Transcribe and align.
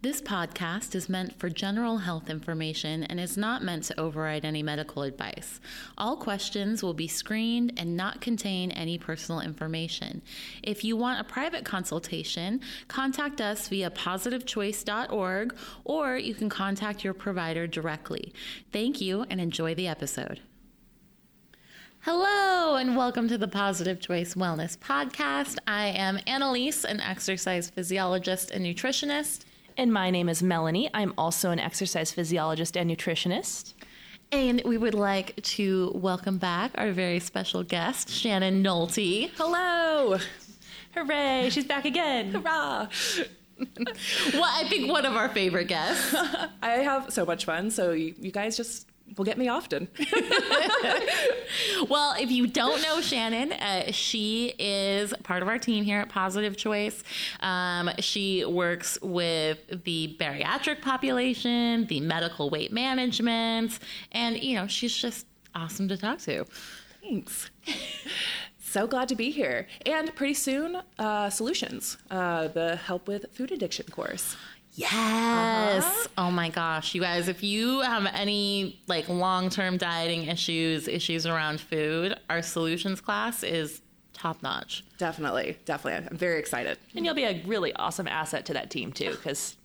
This 0.00 0.22
podcast 0.22 0.94
is 0.94 1.08
meant 1.08 1.40
for 1.40 1.50
general 1.50 1.98
health 1.98 2.30
information 2.30 3.02
and 3.02 3.18
is 3.18 3.36
not 3.36 3.64
meant 3.64 3.82
to 3.84 3.98
override 3.98 4.44
any 4.44 4.62
medical 4.62 5.02
advice. 5.02 5.60
All 5.98 6.16
questions 6.16 6.84
will 6.84 6.94
be 6.94 7.08
screened 7.08 7.72
and 7.76 7.96
not 7.96 8.20
contain 8.20 8.70
any 8.70 8.96
personal 8.96 9.40
information. 9.40 10.22
If 10.62 10.84
you 10.84 10.96
want 10.96 11.18
a 11.20 11.24
private 11.24 11.64
consultation, 11.64 12.60
contact 12.86 13.40
us 13.40 13.66
via 13.66 13.90
positivechoice.org 13.90 15.56
or 15.82 16.16
you 16.16 16.34
can 16.36 16.48
contact 16.48 17.02
your 17.02 17.14
provider 17.14 17.66
directly. 17.66 18.32
Thank 18.70 19.00
you 19.00 19.26
and 19.28 19.40
enjoy 19.40 19.74
the 19.74 19.88
episode. 19.88 20.38
Hello, 22.02 22.76
and 22.76 22.96
welcome 22.96 23.26
to 23.26 23.36
the 23.36 23.48
Positive 23.48 24.00
Choice 24.00 24.34
Wellness 24.34 24.78
Podcast. 24.78 25.58
I 25.66 25.86
am 25.86 26.20
Annalise, 26.24 26.84
an 26.84 27.00
exercise 27.00 27.68
physiologist 27.68 28.52
and 28.52 28.64
nutritionist. 28.64 29.44
And 29.78 29.92
my 29.92 30.10
name 30.10 30.28
is 30.28 30.42
Melanie. 30.42 30.90
I'm 30.92 31.14
also 31.16 31.52
an 31.52 31.60
exercise 31.60 32.10
physiologist 32.10 32.76
and 32.76 32.90
nutritionist. 32.90 33.74
And 34.32 34.60
we 34.64 34.76
would 34.76 34.92
like 34.92 35.40
to 35.54 35.92
welcome 35.94 36.36
back 36.36 36.72
our 36.74 36.90
very 36.90 37.20
special 37.20 37.62
guest, 37.62 38.10
Shannon 38.10 38.64
Nolte. 38.64 39.30
Hello! 39.36 40.18
Hooray, 40.94 41.50
she's 41.50 41.64
back 41.64 41.84
again. 41.84 42.32
Hurrah! 42.32 42.88
well, 44.32 44.44
I 44.44 44.64
think 44.68 44.90
one 44.90 45.06
of 45.06 45.14
our 45.14 45.28
favorite 45.28 45.68
guests. 45.68 46.12
I 46.62 46.70
have 46.70 47.12
so 47.12 47.24
much 47.24 47.44
fun, 47.44 47.70
so 47.70 47.92
you, 47.92 48.16
you 48.18 48.32
guys 48.32 48.56
just 48.56 48.88
will 49.18 49.24
get 49.24 49.36
me 49.36 49.48
often. 49.48 49.88
well, 51.88 52.14
if 52.18 52.30
you 52.30 52.46
don't 52.46 52.80
know 52.82 53.00
Shannon, 53.00 53.52
uh, 53.52 53.92
she 53.92 54.54
is 54.58 55.12
part 55.24 55.42
of 55.42 55.48
our 55.48 55.58
team 55.58 55.84
here 55.84 56.00
at 56.00 56.08
Positive 56.08 56.56
Choice. 56.56 57.02
Um, 57.40 57.90
she 57.98 58.44
works 58.44 58.98
with 59.02 59.58
the 59.84 60.16
bariatric 60.18 60.80
population, 60.80 61.86
the 61.86 62.00
medical 62.00 62.50
weight 62.50 62.72
management, 62.72 63.78
and 64.12 64.42
you 64.42 64.54
know 64.54 64.66
she's 64.66 64.96
just 64.96 65.26
awesome 65.54 65.88
to 65.88 65.96
talk 65.96 66.18
to. 66.20 66.44
Thanks. 67.02 67.50
so 68.60 68.86
glad 68.86 69.08
to 69.08 69.16
be 69.16 69.30
here. 69.30 69.66
And 69.86 70.14
pretty 70.14 70.34
soon, 70.34 70.80
uh, 70.98 71.30
Solutions, 71.30 71.96
uh, 72.10 72.48
the 72.48 72.76
Help 72.76 73.08
with 73.08 73.26
Food 73.32 73.50
Addiction 73.52 73.86
course. 73.90 74.36
Yes. 74.78 75.84
Uh-huh. 75.84 76.08
Oh 76.18 76.30
my 76.30 76.50
gosh, 76.50 76.94
you 76.94 77.00
guys, 77.00 77.26
if 77.26 77.42
you 77.42 77.80
have 77.80 78.06
any 78.14 78.80
like 78.86 79.08
long-term 79.08 79.76
dieting 79.76 80.26
issues, 80.26 80.86
issues 80.86 81.26
around 81.26 81.60
food, 81.60 82.16
our 82.30 82.42
solutions 82.42 83.00
class 83.00 83.42
is 83.42 83.80
top 84.12 84.40
notch. 84.42 84.84
Definitely. 84.96 85.58
Definitely. 85.64 86.08
I'm 86.08 86.16
very 86.16 86.38
excited. 86.38 86.78
And 86.94 87.04
you'll 87.04 87.14
be 87.14 87.24
a 87.24 87.42
really 87.44 87.72
awesome 87.74 88.06
asset 88.06 88.46
to 88.46 88.52
that 88.54 88.70
team 88.70 88.92
too 88.92 89.16
cuz 89.22 89.56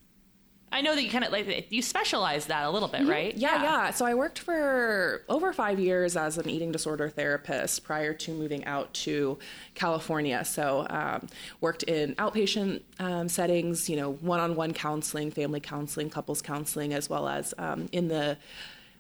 I 0.74 0.82
know 0.82 0.96
that 0.96 1.04
you 1.04 1.12
kind 1.12 1.24
of 1.24 1.32
like 1.32 1.72
you 1.72 1.84
specialize 1.84 2.48
that 2.48 2.66
a 2.66 2.70
little 2.72 2.88
bit, 2.88 3.02
mm-hmm. 3.02 3.10
right? 3.10 3.38
Yeah, 3.38 3.56
yeah, 3.56 3.64
yeah, 3.64 3.92
So 3.92 4.06
I 4.06 4.16
worked 4.16 4.40
for 4.40 5.24
over 5.30 5.54
five 5.54 5.80
years 5.80 6.18
as 6.18 6.40
an 6.40 6.50
eating 6.50 6.72
disorder 6.72 7.10
therapist 7.10 7.84
prior 7.84 8.14
to 8.16 8.32
moving 8.34 8.66
out 8.66 8.92
to 9.06 9.38
California. 9.76 10.44
So 10.44 10.88
um, 10.90 11.28
worked 11.62 11.84
in 11.84 12.16
outpatient 12.16 12.82
um, 13.00 13.30
settings, 13.30 13.88
you 13.88 13.96
know, 13.96 14.14
one-on-one 14.14 14.74
counseling, 14.74 15.30
family 15.30 15.60
counseling, 15.60 16.10
couples 16.10 16.42
counseling, 16.42 16.92
as 16.92 17.08
well 17.08 17.28
as 17.28 17.54
um, 17.60 17.88
in 17.92 18.08
the 18.08 18.38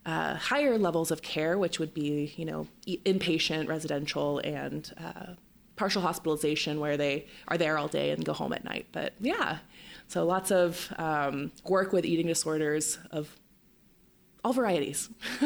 uh, 0.05 0.35
higher 0.35 0.77
levels 0.77 1.09
of 1.09 1.23
care, 1.23 1.57
which 1.57 1.79
would 1.79 1.93
be, 1.93 2.33
you 2.37 2.45
know, 2.45 2.67
inpatient, 2.85 3.67
residential, 3.67 4.39
and 4.39 4.93
uh, 5.03 5.33
partial 5.75 6.03
hospitalization, 6.03 6.79
where 6.79 6.97
they 6.97 7.25
are 7.47 7.57
there 7.57 7.79
all 7.79 7.87
day 7.87 8.11
and 8.11 8.23
go 8.23 8.33
home 8.33 8.53
at 8.53 8.63
night. 8.63 8.85
But 8.91 9.13
yeah, 9.19 9.57
so 10.13 10.23
lots 10.25 10.51
of 10.51 10.93
um, 10.97 11.51
work 11.67 11.91
with 11.91 12.05
eating 12.05 12.27
disorders 12.27 12.99
of 13.09 13.35
all 14.43 14.53
varieties. 14.53 15.09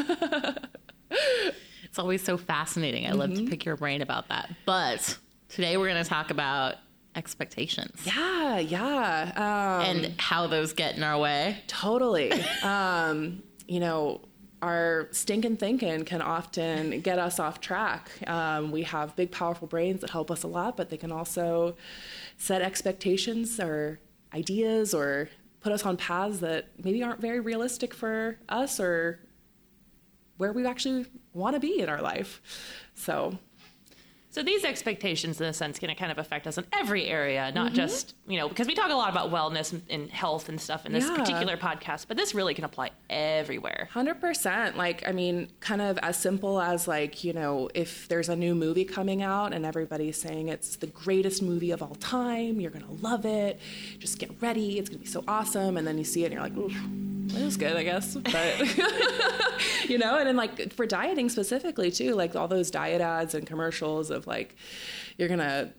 it's 1.09 1.97
always 1.97 2.21
so 2.21 2.37
fascinating. 2.37 3.05
I 3.05 3.11
mm-hmm. 3.11 3.17
love 3.17 3.29
to 3.29 3.35
mm-hmm. 3.37 3.47
pick 3.47 3.63
your 3.63 3.77
brain 3.77 4.01
about 4.01 4.27
that. 4.27 4.53
But 4.65 5.17
today 5.47 5.77
we're 5.77 5.87
going 5.87 6.03
to 6.03 6.09
talk 6.09 6.31
about 6.31 6.75
expectations. 7.15 8.01
Yeah, 8.03 8.59
yeah. 8.59 9.31
Um, 9.37 9.85
and 9.85 10.19
how 10.19 10.47
those 10.47 10.73
get 10.73 10.97
in 10.97 11.03
our 11.03 11.17
way. 11.17 11.59
Totally. 11.67 12.33
um, 12.61 13.43
you 13.69 13.79
know, 13.79 14.19
our 14.61 15.07
stinking 15.11 15.55
thinking 15.55 16.03
can 16.03 16.21
often 16.21 16.99
get 16.99 17.19
us 17.19 17.39
off 17.39 17.61
track. 17.61 18.11
Um, 18.27 18.71
we 18.71 18.83
have 18.83 19.15
big, 19.15 19.31
powerful 19.31 19.69
brains 19.69 20.01
that 20.01 20.09
help 20.09 20.29
us 20.29 20.43
a 20.43 20.47
lot, 20.47 20.75
but 20.75 20.89
they 20.89 20.97
can 20.97 21.13
also 21.13 21.77
set 22.37 22.61
expectations 22.61 23.61
or 23.61 23.99
ideas 24.37 24.93
or 24.93 25.29
put 25.59 25.71
us 25.71 25.85
on 25.85 25.97
paths 25.97 26.39
that 26.39 26.67
maybe 26.83 27.03
aren't 27.03 27.19
very 27.19 27.39
realistic 27.39 27.93
for 27.93 28.37
us 28.47 28.79
or 28.79 29.19
where 30.37 30.53
we 30.53 30.65
actually 30.65 31.05
want 31.33 31.55
to 31.55 31.59
be 31.59 31.79
in 31.79 31.89
our 31.89 32.01
life. 32.01 32.41
So 32.93 33.37
so 34.37 34.43
these 34.43 34.63
expectations, 34.63 35.41
in 35.41 35.47
a 35.47 35.53
sense, 35.53 35.79
can 35.79 35.93
kind 35.95 36.11
of 36.11 36.19
affect 36.19 36.45
us 36.45 36.59
in 36.59 36.65
every 36.71 37.05
area, 37.07 37.51
not 37.55 37.67
mm-hmm. 37.67 37.75
just 37.75 38.13
you 38.27 38.37
know 38.37 38.47
because 38.47 38.67
we 38.67 38.75
talk 38.75 38.91
a 38.91 38.93
lot 38.93 39.09
about 39.09 39.31
wellness 39.31 39.81
and 39.89 40.11
health 40.11 40.47
and 40.47 40.61
stuff 40.61 40.85
in 40.85 40.93
this 40.93 41.05
yeah. 41.05 41.15
particular 41.15 41.57
podcast, 41.57 42.05
but 42.07 42.17
this 42.17 42.35
really 42.35 42.53
can 42.53 42.63
apply 42.63 42.91
everywhere. 43.09 43.89
Hundred 43.91 44.21
percent. 44.21 44.77
Like 44.77 45.07
I 45.07 45.11
mean, 45.11 45.49
kind 45.59 45.81
of 45.81 45.97
as 46.03 46.17
simple 46.17 46.61
as 46.61 46.87
like 46.87 47.23
you 47.23 47.33
know 47.33 47.67
if 47.73 48.07
there's 48.09 48.29
a 48.29 48.35
new 48.35 48.53
movie 48.53 48.85
coming 48.85 49.23
out 49.23 49.53
and 49.53 49.65
everybody's 49.65 50.21
saying 50.21 50.49
it's 50.49 50.75
the 50.75 50.87
greatest 50.87 51.41
movie 51.41 51.71
of 51.71 51.81
all 51.81 51.95
time, 51.95 52.59
you're 52.59 52.69
gonna 52.69 52.91
love 53.01 53.25
it. 53.25 53.59
Just 53.97 54.19
get 54.19 54.29
ready, 54.39 54.77
it's 54.77 54.87
gonna 54.87 54.99
be 54.99 55.07
so 55.07 55.23
awesome, 55.27 55.77
and 55.77 55.87
then 55.87 55.97
you 55.97 56.03
see 56.03 56.21
it 56.21 56.25
and 56.25 56.33
you're 56.35 56.43
like. 56.43 56.55
Oof 56.55 57.06
it 57.35 57.43
was 57.43 57.57
good, 57.57 57.75
I 57.75 57.83
guess. 57.83 58.15
But 58.23 58.77
you 59.89 59.97
know, 59.97 60.17
and 60.17 60.27
then 60.27 60.35
like 60.35 60.73
for 60.73 60.85
dieting 60.85 61.29
specifically 61.29 61.91
too, 61.91 62.13
like 62.13 62.35
all 62.35 62.47
those 62.47 62.71
diet 62.71 63.01
ads 63.01 63.33
and 63.33 63.45
commercials 63.45 64.09
of 64.09 64.27
like 64.27 64.55
you're 65.17 65.27
gonna 65.27 65.73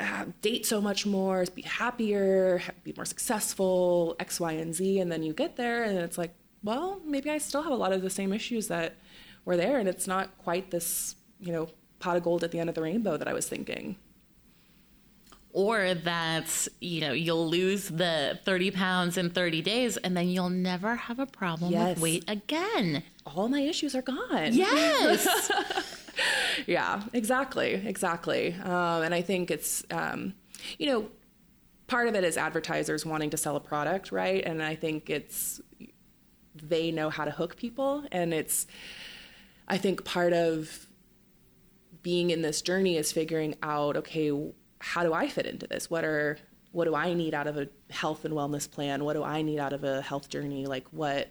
uh, 0.00 0.24
date 0.42 0.66
so 0.66 0.80
much 0.80 1.06
more, 1.06 1.44
be 1.54 1.62
happier, 1.62 2.62
be 2.82 2.92
more 2.96 3.04
successful, 3.04 4.16
X, 4.18 4.40
Y, 4.40 4.52
and 4.52 4.74
Z, 4.74 5.00
and 5.00 5.10
then 5.10 5.22
you 5.22 5.32
get 5.32 5.56
there 5.56 5.84
and 5.84 5.98
it's 5.98 6.18
like, 6.18 6.34
well, 6.62 7.00
maybe 7.04 7.30
I 7.30 7.38
still 7.38 7.62
have 7.62 7.72
a 7.72 7.76
lot 7.76 7.92
of 7.92 8.02
the 8.02 8.10
same 8.10 8.32
issues 8.32 8.68
that 8.68 8.96
were 9.44 9.56
there, 9.56 9.78
and 9.78 9.88
it's 9.88 10.06
not 10.06 10.36
quite 10.38 10.70
this, 10.70 11.16
you 11.38 11.52
know, 11.52 11.68
pot 11.98 12.16
of 12.16 12.22
gold 12.22 12.42
at 12.42 12.50
the 12.50 12.58
end 12.58 12.68
of 12.68 12.74
the 12.74 12.82
rainbow 12.82 13.16
that 13.16 13.28
I 13.28 13.32
was 13.32 13.48
thinking 13.48 13.96
or 15.54 15.94
that 15.94 16.68
you 16.80 17.00
know 17.00 17.12
you'll 17.12 17.48
lose 17.48 17.88
the 17.88 18.38
30 18.44 18.72
pounds 18.72 19.16
in 19.16 19.30
30 19.30 19.62
days 19.62 19.96
and 19.96 20.16
then 20.16 20.28
you'll 20.28 20.50
never 20.50 20.96
have 20.96 21.20
a 21.20 21.26
problem 21.26 21.72
yes. 21.72 21.94
with 21.94 22.02
weight 22.02 22.24
again. 22.28 23.02
All 23.24 23.48
my 23.48 23.60
issues 23.60 23.94
are 23.94 24.02
gone. 24.02 24.52
Yes. 24.52 25.50
Yeah 26.68 27.02
exactly 27.12 27.72
exactly. 27.72 28.54
Um, 28.62 29.02
and 29.02 29.12
i 29.12 29.20
think 29.20 29.50
it's 29.50 29.82
um, 29.90 30.34
you 30.78 30.86
know 30.86 31.08
part 31.88 32.06
of 32.06 32.14
it 32.14 32.22
is 32.22 32.36
advertisers 32.36 33.04
wanting 33.04 33.30
to 33.30 33.36
sell 33.36 33.56
a 33.56 33.60
product 33.60 34.12
right? 34.12 34.44
And 34.44 34.62
i 34.62 34.76
think 34.76 35.10
it's 35.10 35.60
they 36.54 36.92
know 36.92 37.10
how 37.10 37.24
to 37.24 37.32
hook 37.32 37.56
people 37.56 38.04
and 38.12 38.32
it's 38.32 38.68
i 39.66 39.76
think 39.76 40.04
part 40.04 40.32
of 40.32 40.86
being 42.02 42.30
in 42.30 42.42
this 42.42 42.62
journey 42.62 42.96
is 42.96 43.10
figuring 43.10 43.56
out 43.60 43.96
okay 43.96 44.30
how 44.84 45.02
do 45.02 45.14
I 45.14 45.28
fit 45.28 45.46
into 45.46 45.66
this? 45.66 45.88
What 45.88 46.04
are 46.04 46.36
what 46.72 46.84
do 46.84 46.94
I 46.94 47.14
need 47.14 47.34
out 47.34 47.46
of 47.46 47.56
a 47.56 47.68
health 47.90 48.24
and 48.24 48.34
wellness 48.34 48.70
plan? 48.70 49.04
What 49.04 49.14
do 49.14 49.22
I 49.22 49.42
need 49.42 49.58
out 49.58 49.72
of 49.72 49.82
a 49.82 50.02
health 50.02 50.28
journey? 50.28 50.66
Like 50.66 50.86
what 50.90 51.30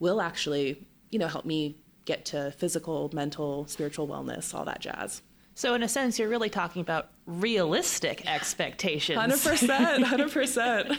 will 0.00 0.20
actually, 0.20 0.86
you 1.10 1.18
know, 1.18 1.28
help 1.28 1.46
me 1.46 1.76
get 2.04 2.26
to 2.26 2.50
physical, 2.50 3.08
mental, 3.14 3.66
spiritual 3.68 4.06
wellness, 4.06 4.54
all 4.54 4.64
that 4.66 4.80
jazz. 4.80 5.22
So 5.54 5.74
in 5.74 5.82
a 5.82 5.88
sense, 5.88 6.18
you're 6.18 6.28
really 6.28 6.50
talking 6.50 6.82
about 6.82 7.10
realistic 7.26 8.26
expectations. 8.26 9.18
Hundred 9.18 9.40
percent, 9.40 10.04
hundred 10.04 10.30
percent. 10.30 10.98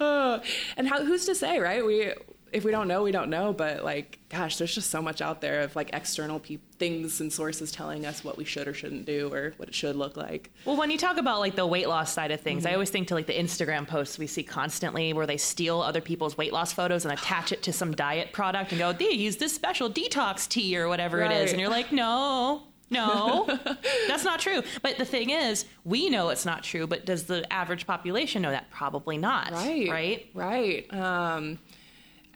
And 0.76 0.88
how? 0.88 1.04
Who's 1.04 1.24
to 1.26 1.34
say, 1.34 1.58
right? 1.58 1.84
We 1.86 2.12
if 2.52 2.64
we 2.64 2.70
don't 2.70 2.88
know, 2.88 3.02
we 3.02 3.12
don't 3.12 3.30
know. 3.30 3.52
But 3.52 3.84
like, 3.84 4.18
gosh, 4.28 4.56
there's 4.56 4.74
just 4.74 4.90
so 4.90 5.02
much 5.02 5.20
out 5.20 5.40
there 5.40 5.60
of 5.60 5.74
like 5.74 5.90
external 5.92 6.38
pe- 6.38 6.58
things 6.78 7.20
and 7.20 7.32
sources 7.32 7.72
telling 7.72 8.06
us 8.06 8.22
what 8.22 8.36
we 8.36 8.44
should 8.44 8.68
or 8.68 8.74
shouldn't 8.74 9.06
do 9.06 9.32
or 9.32 9.54
what 9.56 9.68
it 9.68 9.74
should 9.74 9.96
look 9.96 10.16
like. 10.16 10.50
Well, 10.64 10.76
when 10.76 10.90
you 10.90 10.98
talk 10.98 11.16
about 11.16 11.40
like 11.40 11.56
the 11.56 11.66
weight 11.66 11.88
loss 11.88 12.12
side 12.12 12.30
of 12.30 12.40
things, 12.40 12.64
mm-hmm. 12.64 12.70
I 12.70 12.74
always 12.74 12.90
think 12.90 13.08
to 13.08 13.14
like 13.14 13.26
the 13.26 13.38
Instagram 13.38 13.86
posts 13.86 14.18
we 14.18 14.26
see 14.26 14.42
constantly 14.42 15.12
where 15.12 15.26
they 15.26 15.36
steal 15.36 15.80
other 15.80 16.00
people's 16.00 16.36
weight 16.36 16.52
loss 16.52 16.72
photos 16.72 17.04
and 17.04 17.12
attach 17.12 17.52
it 17.52 17.62
to 17.64 17.72
some 17.72 17.92
diet 17.96 18.32
product 18.32 18.72
and 18.72 18.78
go, 18.78 18.92
they 18.92 19.10
use 19.10 19.36
this 19.38 19.54
special 19.54 19.90
detox 19.90 20.48
tea 20.48 20.76
or 20.76 20.88
whatever 20.88 21.18
right. 21.18 21.30
it 21.30 21.44
is. 21.44 21.52
And 21.52 21.60
you're 21.60 21.70
like, 21.70 21.92
no, 21.92 22.62
no, 22.92 23.46
that's 24.06 24.24
not 24.24 24.38
true. 24.38 24.62
But 24.82 24.98
the 24.98 25.04
thing 25.04 25.30
is, 25.30 25.64
we 25.84 26.10
know 26.10 26.28
it's 26.28 26.44
not 26.44 26.62
true, 26.62 26.86
but 26.86 27.06
does 27.06 27.24
the 27.24 27.50
average 27.52 27.86
population 27.86 28.42
know 28.42 28.50
that? 28.50 28.70
Probably 28.70 29.16
not. 29.16 29.50
Right. 29.52 29.88
Right. 29.90 30.30
Right. 30.34 30.94
Um, 30.94 31.58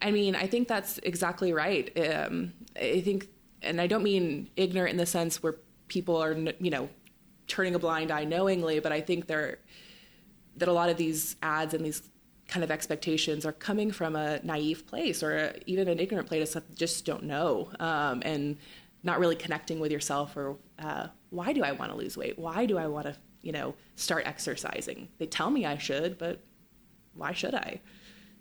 I 0.01 0.11
mean, 0.11 0.35
I 0.35 0.47
think 0.47 0.67
that's 0.67 0.99
exactly 0.99 1.53
right. 1.53 1.91
Um, 1.97 2.53
I 2.75 3.01
think, 3.01 3.27
and 3.61 3.81
I 3.81 3.87
don't 3.87 4.03
mean 4.03 4.49
ignorant 4.55 4.91
in 4.91 4.97
the 4.97 5.05
sense 5.05 5.41
where 5.41 5.55
people 5.87 6.21
are, 6.21 6.33
you 6.33 6.69
know, 6.69 6.89
turning 7.47 7.75
a 7.75 7.79
blind 7.79 8.11
eye 8.11 8.25
knowingly, 8.25 8.79
but 8.79 8.91
I 8.91 9.01
think 9.01 9.27
there 9.27 9.59
that 10.57 10.67
a 10.67 10.73
lot 10.73 10.89
of 10.89 10.97
these 10.97 11.35
ads 11.41 11.73
and 11.73 11.85
these 11.85 12.01
kind 12.47 12.63
of 12.63 12.71
expectations 12.71 13.45
are 13.45 13.51
coming 13.51 13.91
from 13.91 14.15
a 14.15 14.39
naive 14.43 14.87
place 14.87 15.21
or 15.21 15.37
a, 15.37 15.53
even 15.65 15.87
an 15.87 15.99
ignorant 15.99 16.27
place 16.27 16.53
that 16.53 16.75
just 16.75 17.05
don't 17.05 17.23
know 17.23 17.69
um, 17.79 18.21
and 18.25 18.57
not 19.03 19.19
really 19.19 19.35
connecting 19.35 19.79
with 19.79 19.91
yourself 19.91 20.35
or 20.35 20.57
uh, 20.79 21.07
why 21.29 21.53
do 21.53 21.63
I 21.63 21.71
want 21.73 21.91
to 21.91 21.97
lose 21.97 22.17
weight? 22.17 22.39
Why 22.39 22.65
do 22.65 22.77
I 22.77 22.87
want 22.87 23.05
to, 23.05 23.15
you 23.41 23.51
know, 23.51 23.75
start 23.95 24.25
exercising? 24.25 25.09
They 25.19 25.25
tell 25.27 25.51
me 25.51 25.65
I 25.65 25.77
should, 25.77 26.17
but 26.17 26.39
why 27.13 27.33
should 27.33 27.53
I? 27.53 27.81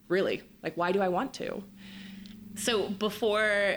Really? 0.08 0.42
Like, 0.62 0.76
why 0.76 0.92
do 0.92 1.00
I 1.00 1.08
want 1.08 1.34
to? 1.34 1.62
So 2.54 2.88
before 2.88 3.76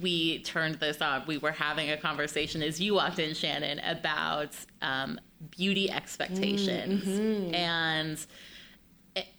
we 0.00 0.40
turned 0.40 0.76
this 0.76 1.00
off, 1.00 1.26
we 1.26 1.38
were 1.38 1.52
having 1.52 1.90
a 1.90 1.96
conversation 1.96 2.62
as 2.62 2.80
you 2.80 2.94
walked 2.94 3.18
in, 3.18 3.34
Shannon, 3.34 3.78
about 3.80 4.54
um, 4.80 5.20
beauty 5.50 5.90
expectations 5.90 7.04
mm-hmm. 7.04 7.54
and 7.54 8.26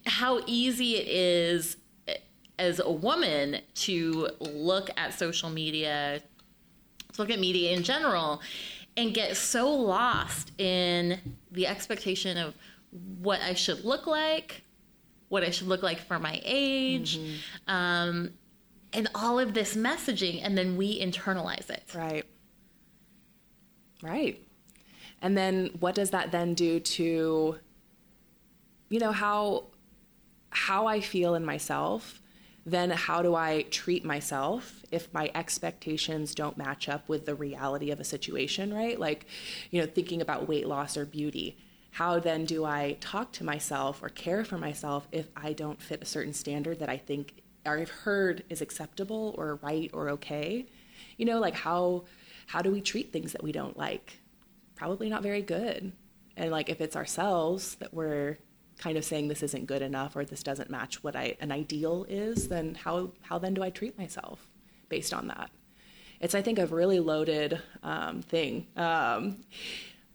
how 0.05 0.41
easy 0.45 0.97
it 0.97 1.07
is 1.07 1.77
as 2.59 2.79
a 2.79 2.91
woman 2.91 3.57
to 3.73 4.29
look 4.39 4.89
at 4.97 5.17
social 5.17 5.49
media, 5.49 6.21
to 7.13 7.21
look 7.21 7.31
at 7.31 7.39
media 7.39 7.71
in 7.71 7.83
general, 7.83 8.41
and 8.95 9.13
get 9.13 9.35
so 9.35 9.71
lost 9.71 10.51
in 10.59 11.19
the 11.51 11.65
expectation 11.65 12.37
of 12.37 12.53
what 13.19 13.41
I 13.41 13.55
should 13.55 13.83
look 13.83 14.05
like, 14.05 14.62
what 15.33 15.43
I 15.43 15.49
should 15.49 15.67
look 15.67 15.81
like 15.81 15.97
for 15.97 16.19
my 16.19 16.39
age, 16.43 17.17
mm-hmm. 17.17 17.73
um, 17.73 18.33
and 18.93 19.09
all 19.15 19.39
of 19.39 19.55
this 19.55 19.75
messaging, 19.75 20.41
and 20.43 20.55
then 20.55 20.77
we 20.77 21.01
internalize 21.01 21.71
it. 21.71 21.83
Right. 21.95 22.23
Right. 24.03 24.39
And 25.23 25.35
then 25.35 25.71
what 25.79 25.95
does 25.95 26.11
that 26.11 26.31
then 26.31 26.53
do 26.53 26.79
to, 26.79 27.57
you 28.89 28.99
know, 28.99 29.11
how 29.11 29.63
how 30.51 30.85
I 30.85 31.01
feel 31.01 31.33
in 31.33 31.43
myself, 31.43 32.21
then 32.63 32.91
how 32.91 33.23
do 33.23 33.33
I 33.33 33.63
treat 33.71 34.05
myself 34.05 34.83
if 34.91 35.11
my 35.15 35.31
expectations 35.33 36.35
don't 36.35 36.57
match 36.57 36.87
up 36.87 37.09
with 37.09 37.25
the 37.25 37.33
reality 37.33 37.89
of 37.89 37.99
a 37.99 38.03
situation, 38.03 38.71
right? 38.71 38.99
Like, 38.99 39.25
you 39.71 39.81
know, 39.81 39.87
thinking 39.87 40.21
about 40.21 40.47
weight 40.47 40.67
loss 40.67 40.95
or 40.95 41.07
beauty. 41.07 41.57
How 41.93 42.17
then 42.19 42.45
do 42.45 42.65
I 42.65 42.97
talk 42.99 43.31
to 43.33 43.43
myself 43.43 44.01
or 44.01 44.09
care 44.09 44.43
for 44.43 44.57
myself 44.57 45.07
if 45.11 45.27
I 45.35 45.53
don't 45.53 45.79
fit 45.79 46.01
a 46.01 46.05
certain 46.05 46.33
standard 46.33 46.79
that 46.79 46.89
I 46.89 46.97
think 46.97 47.43
or 47.65 47.77
I've 47.77 47.89
heard 47.89 48.43
is 48.49 48.61
acceptable 48.61 49.35
or 49.37 49.59
right 49.61 49.91
or 49.93 50.09
okay? 50.09 50.65
You 51.17 51.25
know, 51.25 51.39
like 51.39 51.53
how 51.53 52.05
how 52.47 52.63
do 52.63 52.71
we 52.71 52.81
treat 52.81 53.13
things 53.13 53.31
that 53.33 53.43
we 53.43 53.51
don't 53.51 53.77
like? 53.77 54.19
Probably 54.75 55.07
not 55.07 55.21
very 55.21 55.43
good. 55.43 55.91
And 56.35 56.49
like 56.49 56.69
if 56.69 56.81
it's 56.81 56.95
ourselves 56.95 57.75
that 57.75 57.93
we're 57.93 58.39
kind 58.79 58.97
of 58.97 59.05
saying 59.05 59.27
this 59.27 59.43
isn't 59.43 59.67
good 59.67 59.83
enough 59.83 60.15
or 60.15 60.25
this 60.25 60.41
doesn't 60.41 60.71
match 60.71 61.03
what 61.03 61.15
I, 61.15 61.37
an 61.39 61.51
ideal 61.51 62.05
is, 62.09 62.47
then 62.47 62.73
how, 62.75 63.11
how 63.21 63.37
then 63.37 63.53
do 63.53 63.61
I 63.61 63.69
treat 63.69 63.97
myself 63.99 64.49
based 64.89 65.13
on 65.13 65.27
that? 65.27 65.51
It's, 66.19 66.33
I 66.33 66.41
think, 66.41 66.57
a 66.57 66.65
really 66.65 66.99
loaded 66.99 67.61
um, 67.83 68.23
thing. 68.23 68.65
Um, 68.75 69.43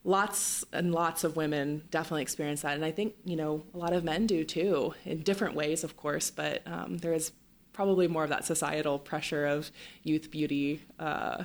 lots 0.09 0.65
and 0.73 0.91
lots 0.93 1.23
of 1.23 1.37
women 1.37 1.83
definitely 1.91 2.23
experience 2.23 2.63
that. 2.63 2.75
And 2.75 2.85
I 2.85 2.91
think, 2.91 3.15
you 3.25 3.37
know, 3.37 3.63
a 3.75 3.77
lot 3.77 3.93
of 3.93 4.05
men 4.05 4.27
do 4.27 4.43
too, 4.43 4.95
in 5.05 5.23
different 5.23 5.55
ways, 5.55 5.85
of 5.85 5.97
course, 5.99 6.31
but 6.31 6.63
um, 6.67 6.97
there 6.99 7.13
is 7.13 7.33
probably 7.75 8.09
more 8.09 8.25
of 8.25 8.31
that 8.31 8.47
societal 8.47 8.99
pressure 8.99 9.45
of 9.45 9.71
youth, 10.03 10.31
beauty, 10.31 10.83
uh, 10.99 11.45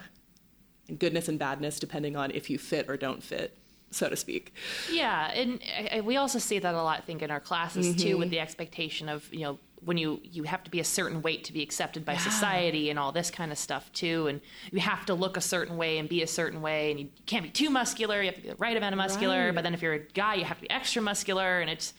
and 0.87 0.97
goodness 0.97 1.27
and 1.27 1.37
badness, 1.37 1.77
depending 1.77 2.15
on 2.15 2.31
if 2.31 2.49
you 2.49 2.57
fit 2.57 2.89
or 2.89 2.95
don't 2.95 3.21
fit 3.21 3.57
so 3.91 4.09
to 4.09 4.15
speak. 4.15 4.53
Yeah, 4.91 5.29
and 5.31 5.61
I, 5.91 6.01
we 6.01 6.17
also 6.17 6.39
see 6.39 6.57
that 6.57 6.73
a 6.73 6.81
lot. 6.81 6.99
I 6.99 7.01
think 7.01 7.21
in 7.21 7.29
our 7.29 7.39
classes 7.39 7.89
mm-hmm. 7.89 7.97
too, 7.97 8.17
with 8.17 8.31
the 8.31 8.39
expectation 8.39 9.07
of 9.07 9.31
you 9.31 9.41
know 9.41 9.59
when 9.85 9.97
you 9.97 10.19
you 10.23 10.43
have 10.43 10.63
to 10.63 10.71
be 10.71 10.79
a 10.79 10.83
certain 10.83 11.21
weight 11.21 11.43
to 11.45 11.53
be 11.53 11.61
accepted 11.61 12.05
by 12.05 12.13
yeah. 12.13 12.19
society 12.19 12.89
and 12.89 12.99
all 12.99 13.11
this 13.11 13.29
kind 13.31 13.51
of 13.51 13.57
stuff 13.57 13.91
too, 13.93 14.27
and 14.27 14.41
you 14.71 14.79
have 14.79 15.05
to 15.05 15.13
look 15.13 15.37
a 15.37 15.41
certain 15.41 15.77
way 15.77 15.97
and 15.97 16.09
be 16.09 16.21
a 16.21 16.27
certain 16.27 16.61
way, 16.61 16.91
and 16.91 16.99
you 16.99 17.09
can't 17.25 17.43
be 17.43 17.49
too 17.49 17.69
muscular. 17.69 18.21
You 18.21 18.27
have 18.27 18.35
to 18.35 18.41
be 18.41 18.49
the 18.49 18.55
right 18.55 18.75
amount 18.75 18.93
of 18.93 18.97
muscular, 18.97 19.45
right. 19.45 19.55
but 19.55 19.63
then 19.63 19.73
if 19.73 19.81
you're 19.81 19.93
a 19.93 19.99
guy, 19.99 20.35
you 20.35 20.45
have 20.45 20.57
to 20.57 20.63
be 20.63 20.69
extra 20.69 21.01
muscular, 21.01 21.59
and 21.59 21.69
it's 21.69 21.93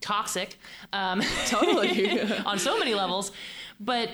toxic. 0.00 0.58
Um, 0.92 1.22
totally 1.46 2.20
on 2.46 2.58
so 2.58 2.78
many 2.78 2.94
levels, 2.94 3.32
but 3.80 4.10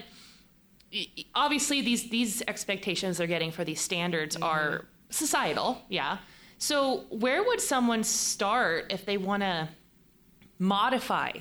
obviously 1.34 1.80
these 1.80 2.10
these 2.10 2.42
expectations 2.46 3.16
they're 3.16 3.26
getting 3.26 3.50
for 3.50 3.64
these 3.64 3.80
standards 3.80 4.36
mm-hmm. 4.36 4.44
are 4.44 4.86
societal 5.08 5.80
yeah 5.88 6.18
so, 6.62 7.06
where 7.10 7.42
would 7.42 7.60
someone 7.60 8.04
start 8.04 8.92
if 8.92 9.04
they 9.04 9.16
want 9.16 9.42
to 9.42 9.68
modify 10.60 11.32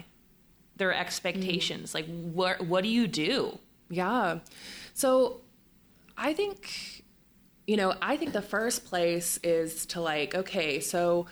their 0.82 0.94
expectations? 0.94 1.92
Mm. 1.92 1.94
Like, 1.94 2.06
what 2.06 2.62
what 2.68 2.84
do 2.84 2.90
you 2.90 3.08
do? 3.08 3.58
Yeah. 3.90 4.40
So, 4.94 5.42
I 6.18 6.34
think, 6.34 7.04
you 7.68 7.78
know, 7.78 7.94
I 8.02 8.18
think 8.18 8.34
the 8.34 8.42
first 8.42 8.86
place 8.86 9.40
is 9.44 9.86
to 9.88 10.02
like, 10.02 10.36
okay, 10.36 10.80
so 10.80 11.28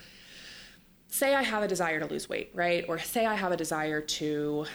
say 1.07 1.35
I 1.35 1.43
have 1.43 1.63
a 1.63 1.67
desire 1.67 1.99
to 1.99 2.05
lose 2.05 2.29
weight, 2.29 2.51
right? 2.53 2.85
Or 2.87 2.99
say 2.99 3.25
I 3.25 3.35
have 3.35 3.51
a 3.51 3.57
desire 3.57 4.01
to 4.01 4.65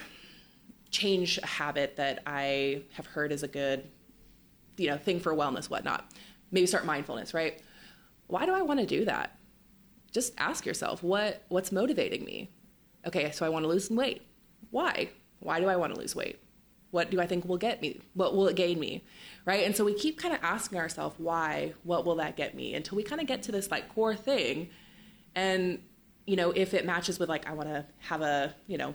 change 0.90 1.38
a 1.42 1.46
habit 1.46 1.96
that 1.96 2.22
I 2.26 2.82
have 2.92 3.06
heard 3.06 3.32
is 3.32 3.42
a 3.42 3.48
good, 3.48 3.84
you 4.76 4.88
know, 4.88 4.96
thing 4.96 5.20
for 5.20 5.34
wellness, 5.34 5.70
whatnot. 5.70 6.08
Maybe 6.50 6.66
start 6.66 6.84
mindfulness, 6.84 7.34
right? 7.34 7.60
why 8.26 8.46
do 8.46 8.52
I 8.54 8.62
want 8.62 8.80
to 8.80 8.86
do 8.86 9.04
that? 9.04 9.36
Just 10.12 10.32
ask 10.38 10.64
yourself, 10.64 11.02
what 11.02 11.42
what's 11.48 11.72
motivating 11.72 12.24
me? 12.24 12.50
Okay, 13.06 13.30
so 13.32 13.44
I 13.44 13.48
want 13.48 13.64
to 13.64 13.68
lose 13.68 13.88
some 13.88 13.96
weight. 13.96 14.22
Why? 14.70 15.10
Why 15.40 15.60
do 15.60 15.66
I 15.66 15.76
want 15.76 15.94
to 15.94 16.00
lose 16.00 16.14
weight? 16.16 16.40
What 16.90 17.10
do 17.10 17.20
I 17.20 17.26
think 17.26 17.44
will 17.44 17.58
get 17.58 17.82
me? 17.82 18.00
What 18.14 18.36
will 18.36 18.46
it 18.46 18.56
gain 18.56 18.78
me? 18.78 19.04
Right? 19.44 19.64
And 19.64 19.74
so 19.74 19.84
we 19.84 19.94
keep 19.94 20.18
kind 20.18 20.32
of 20.32 20.40
asking 20.42 20.78
ourselves 20.78 21.16
why, 21.18 21.74
what 21.82 22.04
will 22.04 22.16
that 22.16 22.36
get 22.36 22.54
me? 22.54 22.74
Until 22.74 22.96
we 22.96 23.02
kind 23.02 23.20
of 23.20 23.26
get 23.26 23.42
to 23.44 23.52
this 23.52 23.70
like 23.70 23.92
core 23.92 24.14
thing. 24.14 24.70
And 25.34 25.80
you 26.26 26.36
know, 26.36 26.52
if 26.52 26.72
it 26.72 26.86
matches 26.86 27.18
with 27.18 27.28
like 27.28 27.48
I 27.48 27.52
want 27.52 27.68
to 27.68 27.84
have 27.98 28.22
a, 28.22 28.54
you 28.66 28.78
know, 28.78 28.94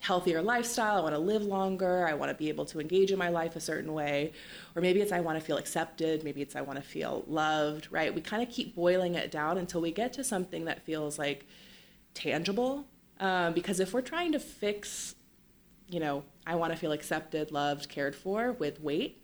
healthier 0.00 0.40
lifestyle, 0.40 0.98
I 0.98 1.02
want 1.02 1.14
to 1.14 1.20
live 1.20 1.42
longer, 1.42 2.06
I 2.06 2.14
want 2.14 2.30
to 2.30 2.34
be 2.34 2.48
able 2.48 2.64
to 2.66 2.80
engage 2.80 3.12
in 3.12 3.18
my 3.18 3.28
life 3.28 3.54
a 3.54 3.60
certain 3.60 3.92
way, 3.92 4.32
or 4.74 4.80
maybe 4.80 5.00
it's 5.00 5.12
I 5.12 5.20
want 5.20 5.38
to 5.38 5.44
feel 5.44 5.58
accepted, 5.58 6.24
maybe 6.24 6.40
it's 6.40 6.56
I 6.56 6.62
want 6.62 6.78
to 6.78 6.82
feel 6.82 7.24
loved, 7.26 7.88
right? 7.90 8.14
We 8.14 8.22
kind 8.22 8.42
of 8.42 8.48
keep 8.48 8.74
boiling 8.74 9.14
it 9.14 9.30
down 9.30 9.58
until 9.58 9.82
we 9.82 9.92
get 9.92 10.14
to 10.14 10.24
something 10.24 10.64
that 10.64 10.84
feels 10.84 11.18
like 11.18 11.46
tangible. 12.14 12.86
Um, 13.20 13.52
because 13.52 13.78
if 13.80 13.92
we're 13.92 14.00
trying 14.00 14.32
to 14.32 14.40
fix, 14.40 15.14
you 15.88 16.00
know, 16.00 16.24
I 16.46 16.54
want 16.56 16.72
to 16.72 16.78
feel 16.78 16.92
accepted, 16.92 17.52
loved, 17.52 17.88
cared 17.88 18.16
for 18.16 18.52
with 18.52 18.80
weight, 18.80 19.22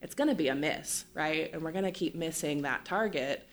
it's 0.00 0.14
going 0.14 0.28
to 0.28 0.34
be 0.34 0.48
a 0.48 0.54
miss, 0.54 1.04
right? 1.14 1.50
And 1.52 1.62
we're 1.62 1.72
going 1.72 1.84
to 1.84 1.92
keep 1.92 2.14
missing 2.14 2.62
that 2.62 2.84
target. 2.84 3.46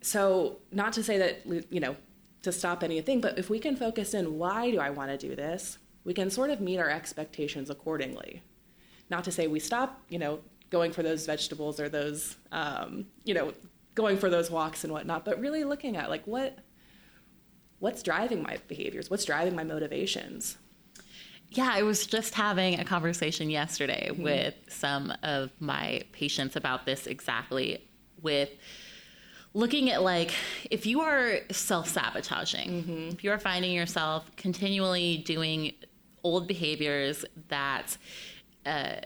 So, 0.00 0.58
not 0.72 0.92
to 0.94 1.02
say 1.02 1.18
that, 1.18 1.42
you 1.70 1.80
know, 1.80 1.96
to 2.42 2.52
stop 2.52 2.82
anything. 2.82 3.20
But 3.20 3.38
if 3.38 3.50
we 3.50 3.58
can 3.58 3.76
focus 3.76 4.14
in 4.14 4.38
why 4.38 4.70
do 4.70 4.78
I 4.78 4.90
want 4.90 5.10
to 5.10 5.18
do 5.18 5.36
this, 5.36 5.78
we 6.04 6.14
can 6.14 6.30
sort 6.30 6.50
of 6.50 6.60
meet 6.60 6.78
our 6.78 6.90
expectations 6.90 7.70
accordingly. 7.70 8.42
Not 9.08 9.24
to 9.24 9.32
say 9.32 9.46
we 9.46 9.60
stop, 9.60 10.02
you 10.08 10.18
know, 10.18 10.40
going 10.70 10.92
for 10.92 11.02
those 11.02 11.26
vegetables 11.26 11.80
or 11.80 11.88
those, 11.88 12.36
um, 12.52 13.06
you 13.24 13.34
know, 13.34 13.52
going 13.94 14.16
for 14.16 14.30
those 14.30 14.50
walks 14.50 14.84
and 14.84 14.92
whatnot, 14.92 15.24
but 15.24 15.40
really 15.40 15.64
looking 15.64 15.96
at 15.96 16.08
like 16.08 16.24
what 16.26 16.58
what's 17.80 18.02
driving 18.02 18.42
my 18.42 18.58
behaviors, 18.68 19.10
what's 19.10 19.24
driving 19.24 19.56
my 19.56 19.64
motivations. 19.64 20.56
Yeah, 21.48 21.68
I 21.72 21.82
was 21.82 22.06
just 22.06 22.34
having 22.34 22.78
a 22.78 22.84
conversation 22.84 23.50
yesterday 23.50 24.10
mm-hmm. 24.12 24.22
with 24.22 24.54
some 24.68 25.12
of 25.24 25.50
my 25.58 26.02
patients 26.12 26.54
about 26.54 26.86
this 26.86 27.08
exactly 27.08 27.88
with 28.22 28.50
looking 29.52 29.90
at 29.90 30.02
like 30.02 30.32
if 30.70 30.86
you 30.86 31.00
are 31.00 31.38
self-sabotaging 31.50 32.70
mm-hmm. 32.70 33.08
if 33.08 33.24
you 33.24 33.32
are 33.32 33.38
finding 33.38 33.72
yourself 33.72 34.30
continually 34.36 35.16
doing 35.18 35.72
old 36.22 36.46
behaviors 36.46 37.24
that 37.48 37.96
uh, 38.66 38.96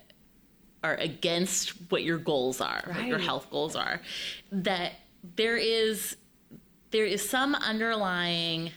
are 0.83 0.97
against 0.97 1.71
what 1.91 2.03
your 2.03 2.19
goals 2.19 2.61
are 2.61 2.83
right. 2.87 2.97
what 2.97 3.07
your 3.07 3.19
health 3.19 3.49
goals 3.51 3.75
are 3.75 4.03
that 4.53 4.93
there 5.37 5.57
is 5.57 6.17
there 6.95 7.05
is 7.05 7.29
some 7.29 7.57
underlying 7.57 8.71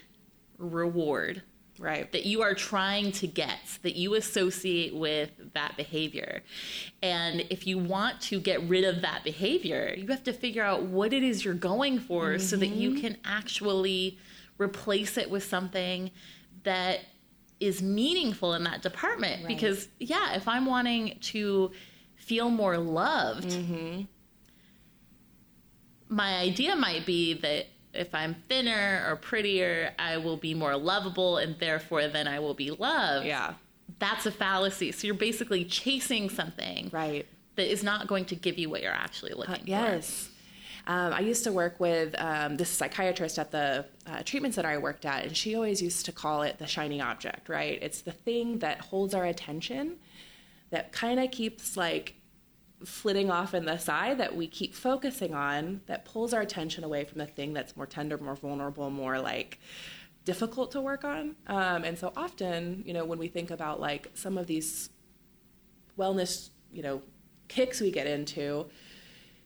reward 0.57 1.43
right 1.77 2.11
that 2.11 2.25
you 2.25 2.41
are 2.41 2.55
trying 2.55 3.11
to 3.11 3.27
get 3.27 3.59
that 3.83 3.95
you 3.95 4.15
associate 4.15 4.95
with 4.95 5.29
that 5.53 5.77
behavior 5.77 6.41
and 7.03 7.41
if 7.51 7.67
you 7.67 7.77
want 7.77 8.19
to 8.19 8.39
get 8.39 8.59
rid 8.67 8.83
of 8.83 9.03
that 9.03 9.23
behavior 9.23 9.93
you 9.95 10.07
have 10.07 10.23
to 10.23 10.33
figure 10.33 10.63
out 10.63 10.81
what 10.81 11.13
it 11.13 11.21
is 11.21 11.45
you're 11.45 11.53
going 11.53 11.99
for 11.99 12.29
mm-hmm. 12.29 12.41
so 12.41 12.57
that 12.57 12.69
you 12.69 12.89
mm-hmm. 12.89 13.01
can 13.01 13.17
actually 13.23 14.17
replace 14.57 15.15
it 15.15 15.29
with 15.29 15.43
something 15.43 16.09
that 16.63 17.01
is 17.59 17.83
meaningful 17.83 18.55
in 18.55 18.63
that 18.63 18.81
department 18.81 19.43
right. 19.43 19.47
because 19.47 19.89
yeah 19.99 20.33
if 20.33 20.47
i'm 20.47 20.65
wanting 20.65 21.15
to 21.21 21.69
feel 22.15 22.49
more 22.49 22.79
loved 22.79 23.49
mm-hmm. 23.49 24.01
my 26.09 26.37
idea 26.37 26.75
might 26.75 27.05
be 27.05 27.35
that 27.35 27.67
if 27.97 28.13
I'm 28.13 28.35
thinner 28.47 29.03
or 29.07 29.15
prettier, 29.15 29.93
I 29.99 30.17
will 30.17 30.37
be 30.37 30.53
more 30.53 30.75
lovable 30.77 31.37
and 31.37 31.57
therefore 31.59 32.07
then 32.07 32.27
I 32.27 32.39
will 32.39 32.53
be 32.53 32.71
loved. 32.71 33.25
Yeah. 33.25 33.53
That's 33.99 34.25
a 34.25 34.31
fallacy. 34.31 34.91
So 34.91 35.07
you're 35.07 35.15
basically 35.15 35.65
chasing 35.65 36.29
something 36.29 36.89
Right. 36.91 37.25
that 37.55 37.71
is 37.71 37.83
not 37.83 38.07
going 38.07 38.25
to 38.25 38.35
give 38.35 38.57
you 38.57 38.69
what 38.69 38.81
you're 38.81 38.91
actually 38.91 39.33
looking 39.33 39.55
for. 39.55 39.61
Yes. 39.69 40.29
Um, 40.85 41.11
I 41.11 41.19
used 41.19 41.43
to 41.43 41.51
work 41.51 41.79
with 41.81 42.15
um, 42.17 42.55
this 42.55 42.69
psychiatrist 42.69 43.37
at 43.39 43.51
the 43.51 43.85
uh, 44.05 44.23
treatment 44.23 44.53
center 44.53 44.69
I 44.69 44.77
worked 44.77 45.05
at, 45.05 45.25
and 45.25 45.35
she 45.35 45.53
always 45.55 45.81
used 45.81 46.05
to 46.05 46.13
call 46.13 46.43
it 46.43 46.59
the 46.59 46.67
shiny 46.67 47.01
object, 47.01 47.49
right? 47.49 47.77
It's 47.81 48.01
the 48.01 48.13
thing 48.13 48.59
that 48.59 48.79
holds 48.79 49.13
our 49.13 49.25
attention, 49.25 49.97
that 50.69 50.93
kind 50.93 51.19
of 51.19 51.29
keeps 51.31 51.75
like 51.75 52.13
flitting 52.85 53.31
off 53.31 53.53
in 53.53 53.65
the 53.65 53.77
side 53.77 54.19
that 54.19 54.35
we 54.35 54.47
keep 54.47 54.75
focusing 54.75 55.33
on, 55.33 55.81
that 55.87 56.05
pulls 56.05 56.33
our 56.33 56.41
attention 56.41 56.83
away 56.83 57.03
from 57.03 57.19
the 57.19 57.25
thing 57.25 57.53
that's 57.53 57.75
more 57.75 57.85
tender, 57.85 58.17
more 58.17 58.35
vulnerable, 58.35 58.89
more 58.89 59.19
like 59.19 59.59
difficult 60.25 60.71
to 60.71 60.81
work 60.81 61.03
on. 61.03 61.35
Um, 61.47 61.83
and 61.83 61.97
so 61.97 62.11
often, 62.15 62.83
you 62.85 62.93
know, 62.93 63.05
when 63.05 63.17
we 63.17 63.27
think 63.27 63.49
about 63.49 63.79
like 63.79 64.11
some 64.13 64.37
of 64.37 64.45
these 64.45 64.89
wellness, 65.97 66.49
you 66.71 66.83
know, 66.83 67.01
kicks 67.47 67.81
we 67.81 67.91
get 67.91 68.07
into, 68.07 68.67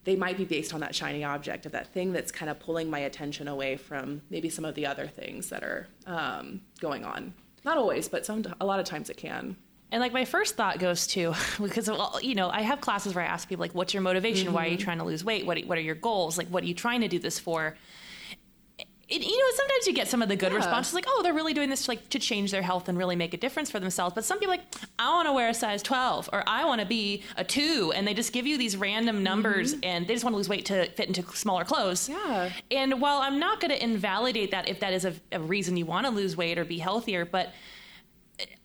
they 0.04 0.16
might 0.16 0.38
be 0.38 0.46
based 0.46 0.74
on 0.74 0.80
that 0.80 0.96
shiny 0.96 1.24
object 1.24 1.66
of 1.66 1.72
that 1.74 1.94
thing 1.94 2.12
that's 2.12 2.32
kind 2.32 2.50
of 2.50 2.60
pulling 2.60 2.90
my 2.90 3.00
attention 3.00 3.48
away 3.48 3.78
from 3.78 4.22
maybe 4.30 4.50
some 4.50 4.66
of 4.66 4.74
the 4.76 4.86
other 4.86 5.08
things 5.08 5.50
that 5.50 5.64
are 5.64 5.88
um, 6.08 6.62
going 6.80 7.06
on. 7.06 7.34
Not 7.64 7.78
always, 7.78 8.10
but 8.10 8.26
some 8.26 8.44
a 8.60 8.66
lot 8.66 8.80
of 8.80 8.86
times 8.86 9.10
it 9.10 9.18
can. 9.18 9.56
And 9.92 10.00
like 10.02 10.14
my 10.14 10.26
first 10.26 10.56
thought 10.56 10.80
goes 10.80 11.08
to 11.08 11.34
because 11.62 11.90
well, 11.90 12.20
you 12.22 12.36
know 12.36 12.50
I 12.50 12.62
have 12.62 12.82
classes 12.82 13.14
where 13.14 13.24
I 13.24 13.28
ask 13.28 13.48
people 13.48 13.64
like, 13.64 13.76
"What's 13.76 13.94
your 13.94 14.02
motivation? 14.02 14.54
Why 14.54 14.64
are 14.64 14.68
you 14.68 14.78
mm-hmm. 14.78 14.84
trying 14.84 14.98
to 15.00 15.04
lose 15.04 15.24
weight? 15.24 15.46
What 15.46 15.60
what 15.66 15.78
are 15.78 15.82
your 15.82 15.96
goals? 15.96 16.38
Like, 16.38 16.48
what 16.48 16.64
are 16.64 16.68
you 16.68 16.74
trying 16.74 17.02
to 17.02 17.08
do 17.08 17.20
this 17.20 17.40
for?" 17.40 17.76
It, 19.10 19.24
you 19.24 19.38
know, 19.38 19.56
sometimes 19.58 19.88
you 19.88 19.94
get 19.94 20.08
some 20.08 20.22
of 20.22 20.30
the 20.30 20.38
good 20.38 20.54
Yeah. 20.54 20.60
responses, 20.60 20.94
like, 20.94 21.04
"Oh, 21.06 21.22
they're 21.22 21.34
really 21.34 21.54
doing 21.54 21.70
this 21.70 21.90
like 21.90 22.08
to 22.12 22.20
change 22.20 22.52
their 22.52 22.62
health 22.62 22.88
and 22.88 22.98
really 22.98 23.18
make 23.18 23.34
a 23.34 23.38
difference 23.38 23.70
for 23.70 23.78
themselves." 23.78 24.16
But 24.16 24.24
some 24.24 24.40
people 24.40 24.54
like, 24.54 24.64
"I 24.98 25.10
want 25.10 25.28
to 25.28 25.34
wear 25.34 25.50
a 25.50 25.54
size 25.54 25.84
12 25.84 26.30
or 26.32 26.46
I 26.48 26.64
want 26.64 26.80
to 26.80 26.88
be 26.88 27.24
a 27.36 27.44
2." 27.44 27.92
And 27.94 28.08
they 28.08 28.14
just 28.14 28.32
give 28.32 28.48
you 28.48 28.58
these 28.58 28.78
random 28.78 29.22
numbers 29.22 29.74
mm-hmm. 29.74 29.84
and 29.84 30.08
they 30.08 30.14
just 30.14 30.24
want 30.24 30.34
to 30.34 30.38
lose 30.38 30.48
weight 30.48 30.66
to 30.68 30.86
fit 30.92 31.10
into 31.10 31.24
smaller 31.36 31.66
clothes. 31.66 32.08
Yeah. 32.08 32.52
And 32.72 33.02
while 33.02 33.18
I'm 33.18 33.38
not 33.38 33.60
going 33.60 33.72
to 33.72 33.84
invalidate 33.84 34.52
that 34.52 34.70
if 34.70 34.80
that 34.80 34.94
is 34.94 35.04
a, 35.04 35.14
a 35.34 35.42
reason 35.42 35.76
you 35.76 35.86
want 35.86 36.06
to 36.06 36.12
lose 36.14 36.38
weight 36.38 36.58
or 36.58 36.64
be 36.64 36.78
healthier, 36.78 37.26
but 37.26 37.52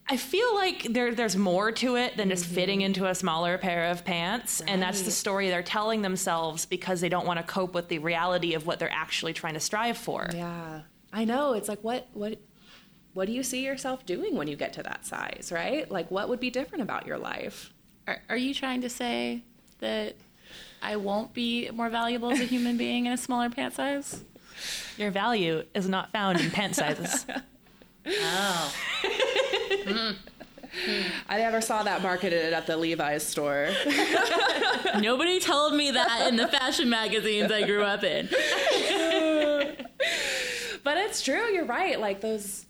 I 0.08 0.16
feel 0.16 0.54
like 0.54 0.84
there 0.90 1.14
there's 1.14 1.36
more 1.36 1.72
to 1.72 1.96
it 1.96 2.16
than 2.16 2.28
just 2.28 2.44
mm-hmm. 2.44 2.54
fitting 2.54 2.80
into 2.82 3.06
a 3.06 3.14
smaller 3.14 3.58
pair 3.58 3.90
of 3.90 4.04
pants, 4.04 4.60
and 4.60 4.80
that's 4.80 5.02
the 5.02 5.10
story 5.10 5.48
they're 5.48 5.62
telling 5.64 6.02
themselves 6.02 6.64
because 6.64 7.00
they 7.00 7.08
don't 7.08 7.26
want 7.26 7.40
to 7.40 7.42
cope 7.42 7.74
with 7.74 7.88
the 7.88 7.98
reality 7.98 8.54
of 8.54 8.66
what 8.66 8.78
they're 8.78 8.92
actually 8.92 9.32
trying 9.32 9.54
to 9.54 9.60
strive 9.60 9.98
for. 9.98 10.28
Yeah, 10.32 10.82
I 11.12 11.24
know. 11.24 11.54
It's 11.54 11.68
like 11.68 11.82
what 11.82 12.06
what 12.12 12.38
what 13.14 13.26
do 13.26 13.32
you 13.32 13.42
see 13.42 13.64
yourself 13.64 14.06
doing 14.06 14.36
when 14.36 14.46
you 14.46 14.54
get 14.54 14.74
to 14.74 14.82
that 14.84 15.04
size, 15.04 15.50
right? 15.50 15.90
Like 15.90 16.10
what 16.10 16.28
would 16.28 16.38
be 16.38 16.50
different 16.50 16.82
about 16.82 17.06
your 17.06 17.18
life? 17.18 17.72
Are, 18.06 18.22
are 18.28 18.36
you 18.36 18.54
trying 18.54 18.82
to 18.82 18.88
say 18.88 19.42
that 19.80 20.14
I 20.82 20.96
won't 20.96 21.32
be 21.32 21.68
more 21.70 21.88
valuable 21.88 22.30
as 22.30 22.40
a 22.40 22.44
human 22.44 22.76
being 22.78 23.06
in 23.06 23.12
a 23.12 23.16
smaller 23.16 23.50
pant 23.50 23.74
size? 23.74 24.22
Your 24.96 25.10
value 25.10 25.64
is 25.74 25.88
not 25.88 26.12
found 26.12 26.40
in 26.40 26.50
pant 26.50 26.76
sizes. 26.76 27.26
Oh. 28.08 28.72
I 31.28 31.38
never 31.38 31.60
saw 31.60 31.82
that 31.84 32.02
marketed 32.02 32.52
at 32.52 32.66
the 32.66 32.76
Levi's 32.76 33.22
store. 33.22 33.70
Nobody 35.00 35.40
told 35.40 35.74
me 35.74 35.90
that 35.92 36.26
in 36.28 36.36
the 36.36 36.48
fashion 36.48 36.90
magazines 36.90 37.50
I 37.50 37.64
grew 37.64 37.82
up 37.82 38.04
in. 38.04 38.28
But 40.86 40.98
it's 40.98 41.20
true, 41.20 41.50
you're 41.50 41.64
right. 41.64 41.98
Like 41.98 42.20
those 42.20 42.64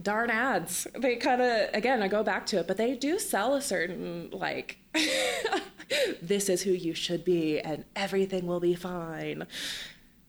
darn 0.00 0.30
ads, 0.30 0.86
they 0.96 1.16
kind 1.16 1.42
of, 1.42 1.68
again, 1.74 2.00
I 2.00 2.06
go 2.06 2.22
back 2.22 2.46
to 2.46 2.60
it, 2.60 2.68
but 2.68 2.76
they 2.76 2.94
do 2.94 3.18
sell 3.18 3.54
a 3.56 3.60
certain, 3.60 4.30
like, 4.30 4.78
this 6.22 6.48
is 6.48 6.62
who 6.62 6.70
you 6.70 6.94
should 6.94 7.24
be 7.24 7.58
and 7.58 7.84
everything 7.96 8.46
will 8.46 8.60
be 8.60 8.76
fine. 8.76 9.48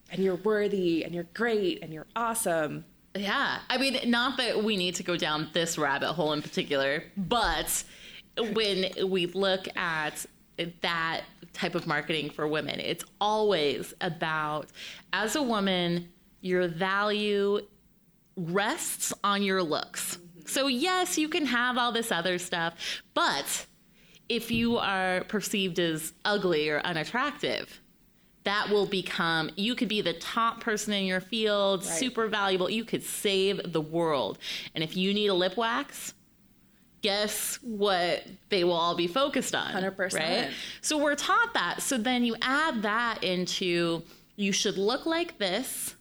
And 0.09 0.23
you're 0.23 0.37
worthy 0.37 1.03
and 1.03 1.13
you're 1.13 1.27
great 1.35 1.83
and 1.83 1.93
you're 1.93 2.07
awesome. 2.15 2.85
Yeah. 3.17 3.59
I 3.69 3.77
mean, 3.77 3.99
not 4.09 4.37
that 4.37 4.63
we 4.63 4.77
need 4.77 4.95
to 4.95 5.03
go 5.03 5.17
down 5.17 5.49
this 5.53 5.77
rabbit 5.77 6.13
hole 6.13 6.33
in 6.33 6.41
particular, 6.41 7.03
but 7.15 7.83
when 8.53 8.91
we 9.09 9.25
look 9.27 9.67
at 9.77 10.25
that 10.81 11.21
type 11.53 11.75
of 11.75 11.87
marketing 11.87 12.29
for 12.29 12.47
women, 12.47 12.79
it's 12.79 13.03
always 13.19 13.93
about 14.01 14.67
as 15.13 15.35
a 15.35 15.41
woman, 15.41 16.09
your 16.41 16.67
value 16.67 17.61
rests 18.35 19.13
on 19.23 19.41
your 19.41 19.63
looks. 19.63 20.17
Mm-hmm. 20.17 20.47
So, 20.47 20.67
yes, 20.67 21.17
you 21.17 21.27
can 21.29 21.45
have 21.45 21.77
all 21.77 21.91
this 21.91 22.11
other 22.11 22.37
stuff, 22.37 23.01
but 23.13 23.65
if 24.29 24.51
you 24.51 24.77
are 24.77 25.23
perceived 25.25 25.79
as 25.79 26.13
ugly 26.25 26.69
or 26.69 26.79
unattractive, 26.81 27.81
that 28.47 28.69
will 28.69 28.85
become 28.85 29.51
you 29.55 29.75
could 29.75 29.87
be 29.89 30.01
the 30.01 30.13
top 30.13 30.61
person 30.61 30.93
in 30.93 31.05
your 31.05 31.19
field, 31.21 31.83
Right. 31.85 31.93
super 31.99 32.27
valuable. 32.27 32.69
You 32.69 32.85
could 32.85 33.03
save 33.03 33.71
the 33.73 33.81
world. 33.81 34.37
And 34.73 34.83
if 34.83 34.95
you 34.97 35.13
need 35.13 35.27
a 35.27 35.33
lip 35.33 35.55
wax, 35.57 36.13
guess 37.01 37.59
what 37.61 38.23
they 38.49 38.63
will 38.63 38.73
all 38.73 38.95
be 38.95 39.07
focused 39.07 39.53
on 39.53 39.71
100%. 39.73 40.13
right 40.15 40.49
so 40.81 40.97
we're 40.97 41.15
taught 41.15 41.53
that 41.53 41.79
so 41.81 41.95
then 41.95 42.23
you 42.25 42.35
add 42.41 42.81
that 42.81 43.23
into 43.23 44.01
you 44.35 44.51
should 44.51 44.77
look 44.79 45.05
like 45.05 45.37
this 45.37 45.95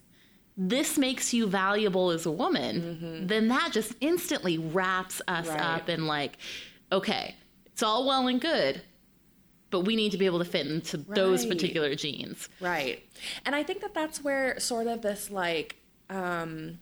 this 0.56 0.96
makes 0.96 1.34
you 1.34 1.46
valuable 1.46 2.10
as 2.10 2.24
a 2.24 2.30
woman 2.30 2.80
mm-hmm. 2.80 3.26
then 3.26 3.46
that 3.48 3.68
just 3.72 3.92
instantly 4.00 4.56
wraps 4.56 5.20
us 5.28 5.46
Right. 5.48 5.60
up 5.60 5.88
in 5.90 6.06
like 6.06 6.38
okay 6.90 7.34
it's 7.66 7.82
all 7.82 8.06
well 8.06 8.26
and 8.26 8.40
good 8.40 8.80
but 9.70 9.80
we 9.80 9.96
need 9.96 10.12
to 10.12 10.18
be 10.18 10.26
able 10.26 10.38
to 10.38 10.44
fit 10.44 10.66
into 10.66 10.96
those 10.96 11.44
particular 11.44 11.94
jeans 11.94 12.48
Right. 12.60 13.04
And 13.44 13.54
I 13.54 13.62
think 13.62 13.80
that 13.80 13.94
that's 13.94 14.22
where 14.22 14.58
sort 14.60 14.86
of 14.86 15.02
this 15.02 15.30
like 15.30 15.76
um 16.08 16.78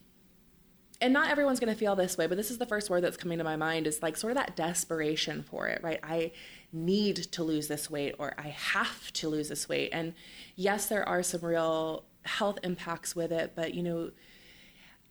and 1.00 1.12
not 1.12 1.31
everyone's 1.31 1.61
going 1.61 1.73
to 1.73 1.79
feel 1.79 1.97
this 1.97 2.17
way, 2.17 2.26
but 2.26 2.37
this 2.37 2.50
is 2.50 2.59
the 2.59 2.67
first 2.67 2.88
word 2.88 3.03
that's 3.03 3.17
coming 3.17 3.38
to 3.38 3.45
my 3.45 3.57
mind 3.57 3.87
is 3.87 4.00
like 4.03 4.17
sort 4.17 4.31
of 4.31 4.37
that 4.37 4.57
desperation 4.57 5.43
for 5.43 5.67
it, 5.69 5.83
right? 5.83 6.00
I 6.03 6.33
need 6.73 7.17
to 7.17 7.43
lose 7.43 7.69
this 7.69 7.91
weight 7.91 8.14
or 8.19 8.33
I 8.38 8.49
have 8.49 9.12
to 9.14 9.29
lose 9.29 9.49
this 9.49 9.69
weight. 9.69 9.91
And 9.93 10.14
yes, 10.57 10.87
there 10.87 11.07
are 11.07 11.23
some 11.23 11.43
real 11.43 12.05
health 12.23 12.59
impacts 12.62 13.14
with 13.14 13.33
it, 13.33 13.53
but 13.55 13.75
you 13.75 13.83
know, 13.83 14.12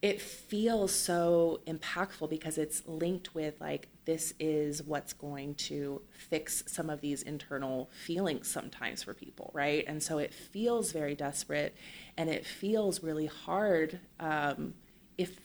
it 0.03 0.21
feels 0.21 0.93
so 0.93 1.61
impactful 1.65 2.29
because 2.29 2.57
it's 2.57 2.85
linked 2.85 3.33
with 3.33 3.59
like 3.61 3.87
this 4.03 4.33
is 4.37 4.83
what's 4.83 5.13
going 5.13 5.55
to 5.55 6.01
fix 6.11 6.61
some 6.67 6.89
of 6.89 6.99
these 6.99 7.23
internal 7.23 7.89
feelings 8.05 8.49
sometimes 8.49 9.01
for 9.01 9.13
people 9.13 9.49
right? 9.53 9.85
And 9.87 10.03
so 10.03 10.17
it 10.17 10.33
feels 10.33 10.91
very 10.91 11.15
desperate 11.15 11.73
and 12.17 12.29
it 12.29 12.45
feels 12.45 13.01
really 13.01 13.27
hard 13.27 14.01
um, 14.19 14.73
if 15.17 15.39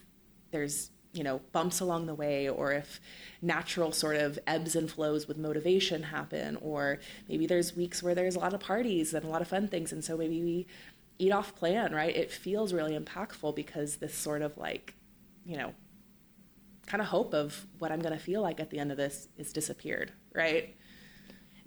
there's 0.51 0.91
you 1.13 1.23
know 1.23 1.41
bumps 1.53 1.81
along 1.81 2.07
the 2.07 2.15
way 2.15 2.49
or 2.49 2.73
if 2.73 3.01
natural 3.41 3.93
sort 3.93 4.17
of 4.17 4.39
ebbs 4.47 4.75
and 4.75 4.91
flows 4.91 5.27
with 5.27 5.39
motivation 5.39 6.03
happen 6.03 6.57
or 6.57 6.99
maybe 7.29 7.47
there's 7.47 7.75
weeks 7.75 8.03
where 8.03 8.15
there's 8.15 8.37
a 8.37 8.39
lot 8.39 8.53
of 8.53 8.61
parties 8.61 9.15
and 9.15 9.25
a 9.25 9.29
lot 9.29 9.41
of 9.41 9.49
fun 9.49 9.69
things 9.69 9.91
and 9.93 10.05
so 10.05 10.17
maybe 10.17 10.43
we 10.43 10.67
eat 11.19 11.33
off 11.33 11.55
plan 11.55 11.93
right 11.95 12.17
it 12.17 12.31
feels 12.31 12.73
really 12.73 12.99
impactful 12.99 13.55
because 13.55 13.97
this 13.97 14.15
sort 14.15 14.43
of 14.43 14.57
like 14.57 14.95
you 15.45 15.57
know 15.57 15.75
kind 16.87 17.01
of 17.01 17.09
hope 17.09 17.35
of 17.35 17.67
what 17.79 17.93
i'm 17.93 18.01
going 18.01 18.17
to 18.17 18.23
feel 18.23 18.41
like 18.41 18.61
at 18.61 18.71
the 18.71 18.79
end 18.79 18.91
of 18.91 18.97
this 18.97 19.29
is 19.37 19.53
disappeared 19.53 20.13
right 20.35 20.77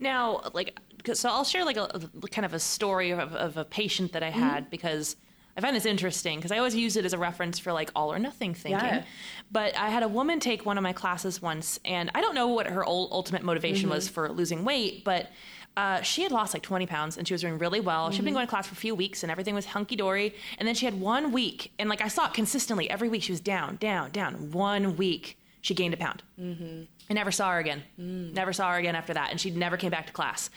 Now, 0.01 0.41
like, 0.53 0.79
so 1.13 1.29
I'll 1.29 1.43
share 1.43 1.63
like 1.63 1.77
a, 1.77 1.83
a- 1.83 2.27
kind 2.27 2.43
of 2.43 2.53
a 2.53 2.59
story 2.59 3.11
of, 3.11 3.33
of 3.35 3.55
a 3.55 3.63
patient 3.63 4.13
that 4.13 4.23
I 4.23 4.31
mm-hmm. 4.31 4.39
had 4.39 4.69
because 4.71 5.15
I 5.55 5.61
find 5.61 5.75
this 5.75 5.85
interesting 5.85 6.39
because 6.39 6.51
I 6.51 6.57
always 6.57 6.75
use 6.75 6.97
it 6.97 7.05
as 7.05 7.13
a 7.13 7.19
reference 7.19 7.59
for 7.59 7.71
like 7.71 7.91
all 7.95 8.11
or 8.11 8.17
nothing 8.17 8.55
thinking. 8.55 8.83
Yeah. 8.83 9.03
But 9.51 9.77
I 9.77 9.89
had 9.89 10.01
a 10.01 10.07
woman 10.07 10.39
take 10.39 10.65
one 10.65 10.77
of 10.77 10.81
my 10.81 10.93
classes 10.93 11.39
once, 11.39 11.79
and 11.85 12.09
I 12.15 12.21
don't 12.21 12.33
know 12.33 12.47
what 12.47 12.65
her 12.65 12.83
ultimate 12.83 13.43
motivation 13.43 13.85
mm-hmm. 13.85 13.95
was 13.95 14.09
for 14.09 14.29
losing 14.29 14.65
weight, 14.65 15.03
but. 15.05 15.29
Uh, 15.77 16.01
she 16.01 16.23
had 16.23 16.31
lost 16.31 16.53
like 16.53 16.63
20 16.63 16.85
pounds 16.85 17.17
and 17.17 17.27
she 17.27 17.33
was 17.33 17.41
doing 17.41 17.57
really 17.57 17.79
well. 17.79 18.11
She'd 18.11 18.17
been 18.17 18.27
mm-hmm. 18.27 18.35
going 18.35 18.47
to 18.47 18.49
class 18.49 18.67
for 18.67 18.73
a 18.73 18.75
few 18.75 18.93
weeks 18.93 19.23
and 19.23 19.31
everything 19.31 19.55
was 19.55 19.67
hunky 19.67 19.95
dory. 19.95 20.35
And 20.57 20.67
then 20.67 20.75
she 20.75 20.85
had 20.85 20.99
one 20.99 21.31
week, 21.31 21.71
and 21.79 21.89
like 21.89 22.01
I 22.01 22.07
saw 22.07 22.27
it 22.27 22.33
consistently 22.33 22.89
every 22.89 23.07
week. 23.07 23.23
She 23.23 23.31
was 23.31 23.39
down, 23.39 23.77
down, 23.77 24.11
down. 24.11 24.51
One 24.51 24.97
week, 24.97 25.37
she 25.61 25.73
gained 25.73 25.93
a 25.93 25.97
pound. 25.97 26.23
Mm-hmm. 26.39 26.83
I 27.09 27.13
never 27.13 27.31
saw 27.31 27.51
her 27.51 27.59
again. 27.59 27.83
Mm. 27.99 28.33
Never 28.33 28.51
saw 28.51 28.71
her 28.71 28.77
again 28.77 28.95
after 28.95 29.13
that. 29.13 29.31
And 29.31 29.39
she 29.39 29.51
never 29.51 29.77
came 29.77 29.91
back 29.91 30.07
to 30.07 30.13
class. 30.13 30.49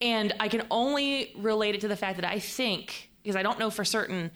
And 0.00 0.32
I 0.40 0.48
can 0.48 0.62
only 0.70 1.32
relate 1.36 1.74
it 1.74 1.80
to 1.82 1.88
the 1.88 1.96
fact 1.96 2.20
that 2.20 2.30
I 2.30 2.38
think, 2.38 3.10
because 3.22 3.36
I 3.36 3.42
don't 3.42 3.58
know 3.58 3.70
for 3.70 3.84
certain, 3.84 4.30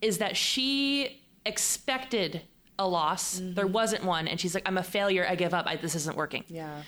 is 0.00 0.18
that 0.18 0.36
she 0.36 1.22
expected 1.44 2.42
a 2.78 2.86
loss. 2.86 3.38
There 3.38 3.64
mm-hmm. 3.64 3.72
wasn't 3.72 4.04
one. 4.04 4.28
And 4.28 4.38
she's 4.38 4.54
like, 4.54 4.64
I'm 4.66 4.78
a 4.78 4.82
failure. 4.82 5.26
I 5.28 5.34
give 5.34 5.54
up. 5.54 5.66
I, 5.66 5.76
this 5.76 5.94
isn't 5.94 6.16
working. 6.16 6.44
yeah 6.48 6.82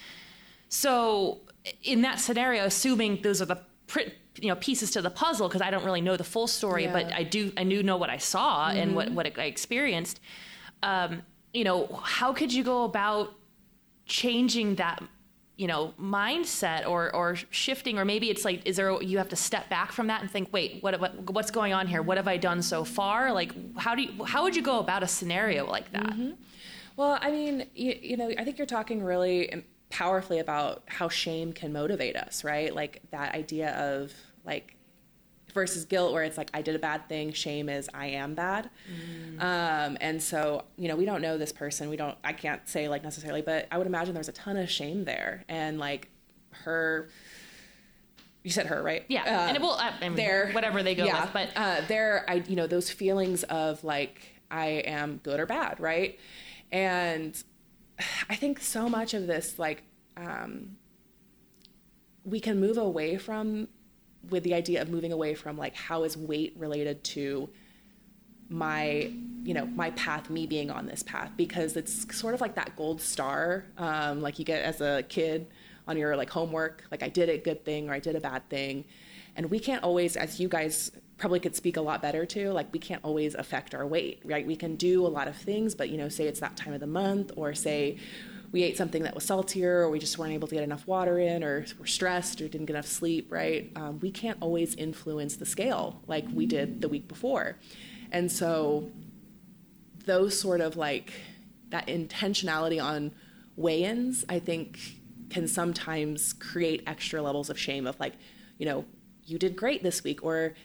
So, 0.69 1.39
in 1.83 2.01
that 2.01 2.19
scenario, 2.19 2.65
assuming 2.65 3.21
those 3.21 3.41
are 3.41 3.45
the 3.45 3.61
pr- 3.87 4.11
you 4.41 4.47
know 4.47 4.55
pieces 4.55 4.91
to 4.91 5.01
the 5.01 5.09
puzzle 5.09 5.47
because 5.47 5.61
I 5.61 5.69
don't 5.71 5.83
really 5.83 6.01
know 6.01 6.15
the 6.17 6.23
full 6.23 6.47
story, 6.47 6.83
Yeah. 6.83 6.93
but 6.93 7.13
I 7.13 7.23
do 7.23 7.51
I 7.57 7.63
do 7.63 7.83
know 7.83 7.97
what 7.97 8.09
I 8.09 8.17
saw 8.17 8.69
and 8.69 8.95
what 8.95 9.11
what 9.11 9.25
I 9.39 9.43
experienced. 9.43 10.19
Um, 10.83 11.23
you 11.53 11.63
know, 11.63 11.87
how 12.03 12.31
could 12.33 12.53
you 12.53 12.63
go 12.63 12.83
about 12.83 13.33
changing 14.05 14.75
that? 14.75 15.03
You 15.57 15.67
know, 15.67 15.93
mindset 15.99 16.87
or 16.87 17.13
or 17.13 17.35
shifting, 17.49 17.99
or 17.99 18.05
maybe 18.05 18.29
it's 18.29 18.45
like, 18.45 18.65
is 18.65 18.77
there 18.77 19.01
you 19.01 19.17
have 19.17 19.27
to 19.27 19.35
step 19.35 19.67
back 19.69 19.91
from 19.91 20.07
that 20.07 20.21
and 20.21 20.31
think, 20.31 20.53
wait, 20.53 20.81
what, 20.81 20.97
what 21.01 21.31
what's 21.31 21.51
going 21.51 21.73
on 21.73 21.85
here? 21.85 22.01
What 22.01 22.15
have 22.15 22.29
I 22.29 22.37
done 22.37 22.61
so 22.61 22.85
far? 22.85 23.33
Like, 23.33 23.51
how 23.77 23.93
do 23.93 24.03
you 24.03 24.23
how 24.23 24.43
would 24.43 24.55
you 24.55 24.61
go 24.61 24.79
about 24.79 25.03
a 25.03 25.07
scenario 25.07 25.65
like 25.69 25.91
that? 25.91 26.15
Well, 26.95 27.19
I 27.21 27.29
mean, 27.29 27.65
you, 27.75 27.93
you 28.01 28.15
know, 28.15 28.31
I 28.37 28.45
think 28.45 28.57
you're 28.57 28.67
talking 28.67 29.03
really 29.03 29.65
powerfully 29.89 30.39
about 30.39 30.83
how 30.87 31.09
shame 31.09 31.53
can 31.53 31.73
motivate 31.73 32.15
us, 32.15 32.43
right? 32.43 32.73
Like 32.73 33.01
that 33.11 33.33
idea 33.35 33.71
of 33.75 34.13
like 34.45 34.75
versus 35.53 35.85
guilt, 35.85 36.13
where 36.13 36.23
it's 36.23 36.37
like 36.37 36.49
I 36.53 36.61
did 36.61 36.75
a 36.75 36.79
bad 36.79 37.09
thing. 37.09 37.33
Shame 37.33 37.69
is 37.69 37.89
I 37.93 38.07
am 38.07 38.35
bad, 38.35 38.69
um, 39.39 39.97
and 39.99 40.21
so 40.21 40.65
you 40.77 40.87
know 40.87 40.95
we 40.95 41.05
don't 41.05 41.21
know 41.21 41.37
this 41.37 41.51
person. 41.51 41.89
We 41.89 41.97
don't. 41.97 42.17
I 42.23 42.33
can't 42.33 42.67
say 42.67 42.87
like 42.87 43.03
necessarily, 43.03 43.41
but 43.41 43.67
I 43.71 43.77
would 43.77 43.87
imagine 43.87 44.13
there's 44.13 44.29
a 44.29 44.33
ton 44.33 44.57
of 44.57 44.69
shame 44.69 45.05
there, 45.05 45.43
and 45.49 45.79
like 45.79 46.09
her. 46.51 47.09
You 48.43 48.51
said 48.51 48.67
her, 48.67 48.81
right? 48.81 49.03
Yeah, 49.09 49.23
Uh, 49.23 49.47
and 49.47 49.57
it 49.57 49.61
will 49.61 49.73
I 49.73 49.93
mean, 49.99 50.15
there 50.15 50.51
whatever 50.53 50.81
they 50.81 50.95
go 50.95 51.03
yeah, 51.05 51.23
with, 51.25 51.33
but 51.33 51.49
uh, 51.57 51.81
there 51.89 52.23
i 52.29 52.35
you 52.47 52.55
know 52.55 52.67
those 52.67 52.89
feelings 52.89 53.43
of 53.43 53.83
like 53.83 54.21
i 54.49 54.67
am 54.67 55.17
good 55.23 55.41
or 55.41 55.45
bad 55.45 55.77
right 55.79 56.17
and 56.71 57.43
i 58.29 58.35
think 58.35 58.59
so 58.59 58.89
much 58.89 59.13
of 59.13 59.27
this 59.27 59.59
like 59.59 59.83
um, 60.17 60.75
we 62.25 62.39
can 62.39 62.59
move 62.59 62.77
away 62.77 63.17
from 63.17 63.67
with 64.29 64.43
the 64.43 64.53
idea 64.53 64.81
of 64.81 64.89
moving 64.89 65.13
away 65.13 65.33
from 65.33 65.57
like 65.57 65.75
how 65.75 66.03
is 66.03 66.17
weight 66.17 66.53
related 66.57 67.03
to 67.03 67.49
my 68.49 69.11
you 69.43 69.53
know 69.53 69.65
my 69.65 69.91
path 69.91 70.29
me 70.29 70.45
being 70.45 70.71
on 70.71 70.85
this 70.85 71.03
path 71.03 71.31
because 71.37 71.77
it's 71.77 72.17
sort 72.17 72.33
of 72.33 72.41
like 72.41 72.55
that 72.55 72.75
gold 72.75 72.99
star 72.99 73.65
um, 73.77 74.21
like 74.21 74.39
you 74.39 74.45
get 74.45 74.63
as 74.63 74.81
a 74.81 75.03
kid 75.03 75.47
on 75.87 75.97
your 75.97 76.15
like 76.17 76.29
homework 76.29 76.83
like 76.91 77.01
i 77.03 77.07
did 77.07 77.29
a 77.29 77.37
good 77.37 77.63
thing 77.63 77.89
or 77.89 77.93
i 77.93 77.99
did 77.99 78.15
a 78.15 78.19
bad 78.19 78.47
thing. 78.49 78.85
And 79.35 79.49
we 79.49 79.59
can't 79.59 79.83
always 79.83 80.17
as 80.17 80.39
you 80.39 80.49
guys 80.49 80.91
probably 81.19 81.39
could 81.39 81.55
speak 81.55 81.77
a 81.77 81.81
lot 81.81 82.01
better 82.01 82.25
to 82.25 82.51
like 82.51 82.71
we 82.73 82.79
can't 82.79 83.03
always 83.03 83.35
affect 83.35 83.75
our 83.75 83.85
weight 83.85 84.21
right? 84.23 84.45
We 84.47 84.55
can 84.55 84.75
do 84.75 85.05
a 85.05 85.09
lot 85.09 85.27
of 85.27 85.35
things 85.35 85.75
but 85.75 85.89
you 85.89 85.97
know 85.97 86.09
say 86.09 86.27
it's 86.27 86.39
that 86.39 86.55
time 86.57 86.73
of 86.73 86.79
the 86.79 86.87
month 86.87 87.31
or 87.35 87.53
say 87.53 87.97
we 88.51 88.63
ate 88.63 88.77
something 88.77 89.03
that 89.03 89.13
was 89.13 89.23
saltier 89.25 89.81
or 89.83 89.91
we 89.91 89.99
just 89.99 90.17
weren't 90.17 90.33
able 90.33 90.47
to 90.47 90.55
get 90.55 90.63
enough 90.63 90.87
water 90.87 91.19
in 91.19 91.43
or 91.43 91.65
we're 91.77 91.85
stressed 91.85 92.41
or 92.41 92.47
didn't 92.47 92.65
get 92.65 92.73
enough 92.73 92.87
sleep 92.87 93.31
right? 93.31 93.71
Um, 93.75 93.99
we 93.99 94.09
can't 94.09 94.37
always 94.41 94.73
influence 94.75 95.35
the 95.35 95.45
scale 95.45 96.01
like 96.07 96.25
we 96.33 96.45
did 96.47 96.81
the 96.81 96.89
week 96.89 97.07
before. 97.07 97.57
And 98.11 98.31
so 98.31 98.89
those 100.05 100.39
sort 100.39 100.61
of 100.61 100.77
like 100.77 101.13
that 101.69 101.87
intentionality 101.87 102.83
on 102.83 103.11
weigh-ins 103.55 104.25
i 104.29 104.39
think 104.39 104.79
can 105.29 105.47
sometimes 105.47 106.33
create 106.33 106.81
extra 106.87 107.21
levels 107.21 107.49
of 107.49 107.59
shame 107.59 107.85
of 107.85 107.99
like 107.99 108.13
you 108.57 108.65
know 108.65 108.85
you 109.25 109.37
did 109.37 109.55
great 109.55 109.83
this 109.83 110.03
week 110.03 110.23
or 110.23 110.55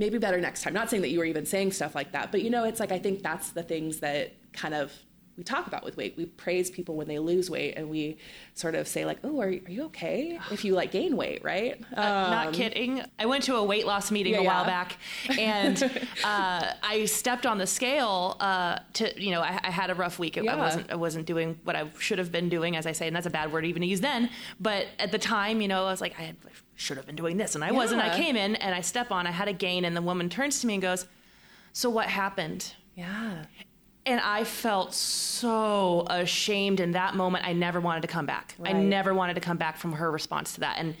maybe 0.00 0.18
better 0.18 0.40
next 0.40 0.62
time 0.62 0.72
not 0.72 0.88
saying 0.90 1.02
that 1.02 1.10
you 1.10 1.18
were 1.20 1.24
even 1.26 1.44
saying 1.46 1.70
stuff 1.70 1.94
like 1.94 2.10
that 2.12 2.32
but 2.32 2.42
you 2.42 2.50
know 2.50 2.64
it's 2.64 2.80
like 2.80 2.90
i 2.90 2.98
think 2.98 3.22
that's 3.22 3.50
the 3.50 3.62
things 3.62 4.00
that 4.00 4.32
kind 4.52 4.74
of 4.74 4.90
we 5.36 5.44
talk 5.44 5.66
about 5.66 5.84
with 5.84 5.96
weight 5.96 6.14
we 6.18 6.26
praise 6.26 6.70
people 6.70 6.96
when 6.96 7.06
they 7.08 7.18
lose 7.18 7.48
weight 7.48 7.74
and 7.76 7.88
we 7.88 8.18
sort 8.54 8.74
of 8.74 8.86
say 8.88 9.06
like 9.06 9.18
oh 9.24 9.40
are, 9.40 9.46
are 9.46 9.50
you 9.76 9.84
okay 9.84 10.38
if 10.50 10.64
you 10.64 10.74
like 10.74 10.90
gain 10.90 11.16
weight 11.16 11.42
right 11.44 11.80
Uh, 11.96 12.00
not 12.02 12.52
kidding. 12.52 13.02
I 13.18 13.26
went 13.26 13.44
to 13.44 13.54
a 13.56 13.64
weight 13.64 13.86
loss 13.86 14.10
meeting 14.10 14.34
Yeah, 14.34 14.40
a 14.40 14.44
while 14.50 14.64
yeah. 14.64 14.76
back, 14.76 14.98
and 15.38 15.82
uh, 16.24 16.72
I 16.82 17.04
stepped 17.06 17.46
on 17.46 17.56
the 17.58 17.66
scale 17.66 18.36
uh, 18.40 18.78
to, 18.94 19.22
you 19.22 19.30
know, 19.30 19.40
I, 19.40 19.58
I 19.62 19.70
had 19.70 19.88
a 19.90 19.94
rough 19.94 20.18
week. 20.18 20.36
I 20.36 20.42
Yeah. 20.42 20.56
wasn't, 20.56 20.90
I 20.90 20.96
wasn't 20.96 21.26
doing 21.26 21.58
what 21.64 21.74
I 21.76 21.82
should 21.98 22.18
have 22.18 22.30
been 22.32 22.48
doing, 22.48 22.76
as 22.76 22.84
I 22.86 22.92
say, 22.92 23.06
and 23.06 23.14
that's 23.16 23.26
a 23.26 23.30
bad 23.40 23.52
word 23.52 23.64
even 23.64 23.80
to 23.82 23.88
use 23.88 24.00
then. 24.00 24.30
But 24.58 24.86
at 24.98 25.10
the 25.12 25.18
time, 25.18 25.60
you 25.62 25.68
know, 25.68 25.86
I 25.86 25.90
was 25.90 26.00
like, 26.00 26.18
I 26.18 26.22
had- 26.22 26.36
should 26.80 26.96
have 26.96 27.06
been 27.06 27.16
doing 27.16 27.36
this, 27.36 27.54
and 27.54 27.62
I 27.62 27.72
wasn't. 27.72 28.00
I 28.00 28.16
came 28.16 28.36
in 28.36 28.56
and 28.56 28.74
I 28.74 28.80
step 28.80 29.12
on. 29.12 29.26
I 29.26 29.30
had 29.30 29.48
a 29.48 29.52
gain, 29.52 29.84
and 29.84 29.94
the 29.96 30.02
woman 30.02 30.28
turns 30.30 30.60
to 30.62 30.66
me 30.66 30.74
and 30.74 30.82
goes, 30.82 31.06
"So 31.72 31.90
what 31.90 32.06
happened?" 32.08 32.74
yeah 32.96 33.44
And 34.06 34.18
I 34.20 34.44
felt 34.44 34.94
so 34.94 36.06
ashamed 36.08 36.80
in 36.80 36.92
that 36.92 37.14
moment. 37.14 37.46
I 37.46 37.52
never 37.52 37.80
wanted 37.80 38.00
to 38.02 38.08
come 38.08 38.24
back. 38.26 38.54
Right. 38.58 38.74
I 38.74 38.78
never 38.78 39.12
wanted 39.14 39.34
to 39.34 39.40
come 39.40 39.58
back 39.58 39.76
from 39.76 39.92
her 39.92 40.10
response 40.10 40.54
to 40.54 40.60
that. 40.60 40.76
And 40.78 40.96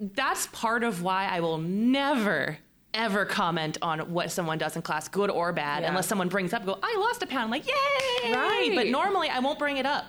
that's 0.00 0.46
part 0.46 0.84
of 0.84 1.02
why 1.02 1.26
I 1.26 1.40
will 1.40 1.58
never 1.58 2.58
ever 2.94 3.26
comment 3.26 3.76
on 3.82 3.98
what 4.14 4.30
someone 4.32 4.56
does 4.56 4.74
in 4.76 4.82
class, 4.82 5.08
good 5.08 5.30
or 5.30 5.52
bad, 5.52 5.82
Yeah. 5.82 5.90
unless 5.90 6.06
someone 6.06 6.28
brings 6.28 6.52
up, 6.54 6.64
go, 6.64 6.78
I 6.82 6.96
lost 6.98 7.22
a 7.22 7.26
pound. 7.26 7.44
I'm 7.44 7.50
like, 7.50 7.66
yay! 7.66 8.32
Right. 8.32 8.72
But 8.74 8.86
normally 8.86 9.28
I 9.28 9.40
won't 9.40 9.58
bring 9.58 9.76
it 9.76 9.84
up 9.84 10.06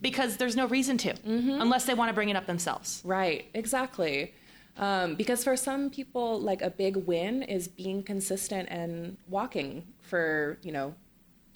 because 0.00 0.36
there's 0.36 0.54
no 0.54 0.66
reason 0.66 0.96
to, 0.98 1.14
Mm-hmm. 1.14 1.60
unless 1.60 1.84
they 1.84 1.94
want 1.94 2.10
to 2.10 2.14
bring 2.14 2.28
it 2.28 2.36
up 2.36 2.46
themselves. 2.46 3.02
Right, 3.04 3.46
exactly. 3.54 4.34
Um, 4.76 5.16
because 5.16 5.44
for 5.44 5.56
some 5.56 5.90
people, 5.90 6.40
like 6.40 6.62
a 6.62 6.70
big 6.70 6.96
win 6.96 7.42
is 7.42 7.68
being 7.68 8.02
consistent 8.02 8.68
and 8.70 9.16
walking 9.28 9.86
for, 10.00 10.58
you 10.62 10.72
know, 10.72 10.94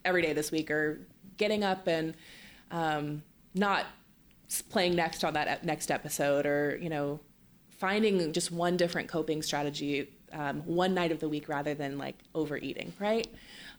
every 0.04 0.22
day 0.22 0.32
this 0.32 0.50
week 0.50 0.70
or 0.70 1.00
getting 1.36 1.64
up 1.64 1.86
and 1.86 2.14
um, 2.70 3.22
not 3.54 3.86
playing 4.68 4.94
next 4.94 5.24
on 5.24 5.34
that 5.34 5.64
next 5.64 5.90
episode 5.90 6.46
or, 6.46 6.78
you 6.80 6.88
know, 6.88 7.20
finding 7.70 8.32
just 8.32 8.52
one 8.52 8.76
different 8.76 9.08
coping 9.08 9.42
strategy 9.42 10.08
um, 10.32 10.62
one 10.66 10.94
night 10.94 11.12
of 11.12 11.20
the 11.20 11.28
week 11.28 11.48
rather 11.48 11.74
than 11.74 11.98
like 11.98 12.16
overeating, 12.34 12.92
right? 12.98 13.26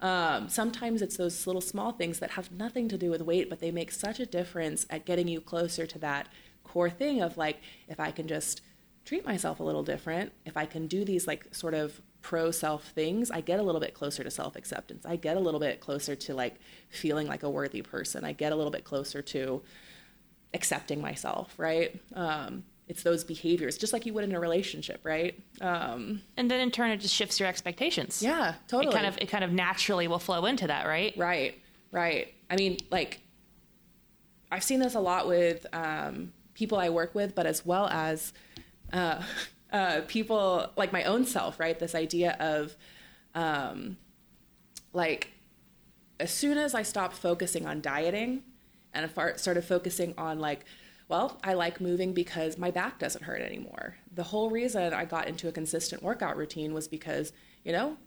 Um, 0.01 0.49
sometimes 0.49 1.01
it's 1.01 1.17
those 1.17 1.45
little 1.45 1.61
small 1.61 1.91
things 1.91 2.19
that 2.19 2.31
have 2.31 2.51
nothing 2.51 2.87
to 2.89 2.97
do 2.97 3.09
with 3.09 3.21
weight, 3.21 3.49
but 3.49 3.59
they 3.59 3.71
make 3.71 3.91
such 3.91 4.19
a 4.19 4.25
difference 4.25 4.85
at 4.89 5.05
getting 5.05 5.27
you 5.27 5.41
closer 5.41 5.85
to 5.85 5.99
that 5.99 6.27
core 6.63 6.89
thing 6.89 7.21
of 7.21 7.37
like, 7.37 7.59
if 7.87 7.99
I 7.99 8.11
can 8.11 8.27
just 8.27 8.61
treat 9.07 9.25
myself 9.25 9.59
a 9.61 9.63
little 9.63 9.83
different, 9.83 10.33
if 10.45 10.57
I 10.57 10.65
can 10.65 10.85
do 10.87 11.05
these 11.05 11.25
like 11.27 11.47
sort 11.55 11.73
of 11.73 12.01
pro 12.21 12.51
self 12.51 12.83
things, 12.89 13.31
I 13.31 13.39
get 13.39 13.57
a 13.59 13.63
little 13.63 13.79
bit 13.79 13.93
closer 13.93 14.21
to 14.23 14.29
self 14.29 14.55
acceptance. 14.57 15.05
I 15.05 15.15
get 15.15 15.37
a 15.37 15.39
little 15.39 15.61
bit 15.61 15.79
closer 15.79 16.13
to 16.15 16.35
like 16.35 16.55
feeling 16.89 17.25
like 17.25 17.43
a 17.43 17.49
worthy 17.49 17.81
person. 17.81 18.25
I 18.25 18.33
get 18.33 18.51
a 18.51 18.55
little 18.55 18.71
bit 18.71 18.83
closer 18.83 19.21
to 19.21 19.61
accepting 20.53 20.99
myself, 21.01 21.53
right? 21.57 21.97
Um, 22.13 22.63
it's 22.89 23.03
those 23.03 23.23
behaviors, 23.23 23.77
just 23.77 23.93
like 23.93 24.05
you 24.05 24.13
would 24.13 24.23
in 24.25 24.33
a 24.35 24.39
relationship, 24.39 24.99
right? 25.03 25.39
Um, 25.61 26.21
And 26.37 26.49
then 26.51 26.59
in 26.59 26.71
turn, 26.71 26.91
it 26.91 26.97
just 26.97 27.13
shifts 27.15 27.39
your 27.39 27.47
expectations. 27.47 28.21
yeah, 28.21 28.55
totally. 28.67 28.93
It 28.93 28.95
kind 28.95 29.05
of 29.07 29.17
it 29.19 29.29
kind 29.29 29.43
of 29.43 29.51
naturally 29.51 30.07
will 30.09 30.19
flow 30.19 30.45
into 30.45 30.67
that, 30.67 30.85
right? 30.85 31.13
Right, 31.17 31.57
right. 31.91 32.33
I 32.49 32.55
mean, 32.57 32.77
like, 32.91 33.21
I've 34.51 34.63
seen 34.63 34.79
this 34.79 34.95
a 34.95 34.99
lot 34.99 35.27
with 35.27 35.65
um, 35.73 36.31
people 36.53 36.77
I 36.77 36.89
work 36.89 37.13
with, 37.15 37.35
but 37.35 37.45
as 37.45 37.65
well 37.65 37.87
as 37.87 38.33
uh, 38.93 39.21
uh, 39.71 40.01
people 40.07 40.71
like 40.75 40.93
my 40.93 41.03
own 41.03 41.25
self, 41.25 41.59
right? 41.59 41.77
This 41.77 41.95
idea 41.95 42.35
of 42.39 42.75
um, 43.35 43.97
like, 44.93 45.31
as 46.19 46.31
soon 46.31 46.57
as 46.57 46.73
I 46.73 46.81
stopped 46.81 47.15
focusing 47.15 47.65
on 47.65 47.81
dieting 47.81 48.43
and 48.93 49.09
I 49.15 49.35
started 49.35 49.63
focusing 49.63 50.15
on 50.17 50.39
like, 50.39 50.65
well, 51.07 51.39
I 51.43 51.53
like 51.53 51.79
moving 51.79 52.13
because 52.13 52.57
my 52.57 52.71
back 52.71 52.99
doesn't 52.99 53.23
hurt 53.23 53.41
anymore. 53.41 53.95
The 54.13 54.23
whole 54.23 54.49
reason 54.49 54.93
I 54.93 55.05
got 55.05 55.27
into 55.27 55.47
a 55.47 55.51
consistent 55.51 56.03
workout 56.03 56.35
routine 56.35 56.73
was 56.73 56.87
because, 56.87 57.31
you 57.63 57.71
know, 57.71 57.97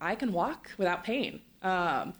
I 0.00 0.14
can 0.14 0.32
walk 0.32 0.72
without 0.76 1.04
pain. 1.04 1.40
Um, 1.62 2.14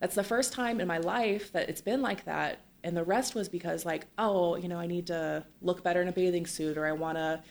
that's 0.00 0.14
the 0.14 0.24
first 0.24 0.52
time 0.52 0.80
in 0.80 0.86
my 0.86 0.98
life 0.98 1.52
that 1.52 1.68
it's 1.68 1.80
been 1.80 2.00
like 2.00 2.24
that. 2.24 2.60
And 2.84 2.96
the 2.96 3.04
rest 3.04 3.34
was 3.34 3.48
because, 3.48 3.84
like, 3.84 4.06
oh, 4.18 4.56
you 4.56 4.68
know, 4.68 4.78
I 4.78 4.86
need 4.86 5.08
to 5.08 5.44
look 5.60 5.82
better 5.82 6.00
in 6.00 6.08
a 6.08 6.12
bathing 6.12 6.46
suit, 6.46 6.78
or 6.78 6.86
I 6.86 6.92
want 6.92 7.18
to, 7.18 7.42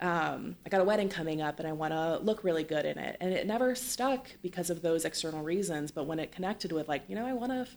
um, 0.00 0.56
I 0.66 0.68
got 0.68 0.80
a 0.80 0.84
wedding 0.84 1.08
coming 1.08 1.40
up 1.40 1.60
and 1.60 1.68
I 1.68 1.72
want 1.72 1.92
to 1.92 2.18
look 2.18 2.42
really 2.42 2.64
good 2.64 2.84
in 2.84 2.98
it. 2.98 3.16
And 3.20 3.32
it 3.32 3.46
never 3.46 3.74
stuck 3.74 4.26
because 4.42 4.70
of 4.70 4.82
those 4.82 5.04
external 5.04 5.42
reasons. 5.42 5.92
But 5.92 6.06
when 6.06 6.18
it 6.18 6.32
connected 6.32 6.72
with, 6.72 6.88
like, 6.88 7.02
you 7.08 7.14
know, 7.14 7.26
I 7.26 7.32
want 7.32 7.52
to 7.52 7.68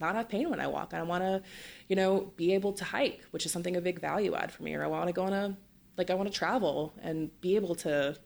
not 0.00 0.14
have 0.14 0.28
pain 0.28 0.50
when 0.50 0.60
I 0.60 0.66
walk. 0.66 0.94
I 0.94 1.02
want 1.02 1.22
to, 1.22 1.42
you 1.88 1.96
know, 1.96 2.32
be 2.36 2.54
able 2.54 2.72
to 2.74 2.84
hike, 2.84 3.22
which 3.30 3.46
is 3.46 3.52
something 3.52 3.76
a 3.76 3.80
big 3.80 4.00
value 4.00 4.34
add 4.34 4.52
for 4.52 4.62
me. 4.62 4.74
Or 4.74 4.84
I 4.84 4.86
want 4.86 5.06
to 5.08 5.12
go 5.12 5.24
on 5.24 5.32
a, 5.32 5.56
like, 5.96 6.10
I 6.10 6.14
want 6.14 6.30
to 6.30 6.36
travel 6.36 6.94
and 7.02 7.30
be 7.40 7.56
able 7.56 7.74
to 7.76 8.16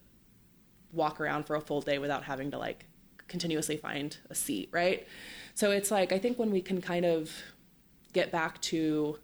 walk 0.91 1.21
around 1.21 1.45
for 1.45 1.55
a 1.55 1.61
full 1.61 1.81
day 1.81 1.99
without 1.99 2.23
having 2.23 2.51
to 2.51 2.57
like 2.57 2.85
continuously 3.27 3.77
find 3.77 4.17
a 4.29 4.35
seat, 4.35 4.69
right? 4.71 5.07
So 5.53 5.71
it's 5.71 5.91
like, 5.91 6.11
I 6.11 6.17
think 6.17 6.39
when 6.39 6.51
we 6.51 6.61
can 6.61 6.81
kind 6.81 7.05
of 7.05 7.31
get 8.19 8.31
back 8.31 8.59
to 8.61 9.17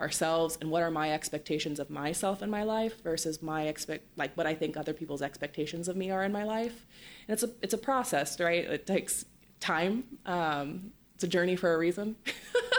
ourselves 0.00 0.56
and 0.60 0.70
what 0.70 0.82
are 0.82 0.92
my 0.92 1.12
expectations 1.12 1.80
of 1.80 1.90
myself 1.90 2.40
in 2.40 2.48
my 2.48 2.62
life 2.62 3.02
versus 3.02 3.42
my 3.42 3.62
expect 3.64 4.04
like 4.16 4.36
what 4.36 4.46
I 4.46 4.54
think 4.54 4.76
other 4.76 4.92
people's 4.92 5.22
expectations 5.22 5.88
of 5.88 5.96
me 5.96 6.10
are 6.10 6.22
in 6.22 6.32
my 6.32 6.44
life. 6.44 6.86
And 7.26 7.34
it's 7.34 7.42
a 7.42 7.50
it's 7.62 7.74
a 7.74 7.78
process, 7.78 8.38
right? 8.38 8.64
It 8.64 8.86
takes 8.86 9.24
time. 9.58 10.04
Um, 10.24 10.92
it's 11.16 11.24
a 11.24 11.28
journey 11.28 11.56
for 11.56 11.74
a 11.74 11.78
reason. 11.78 12.14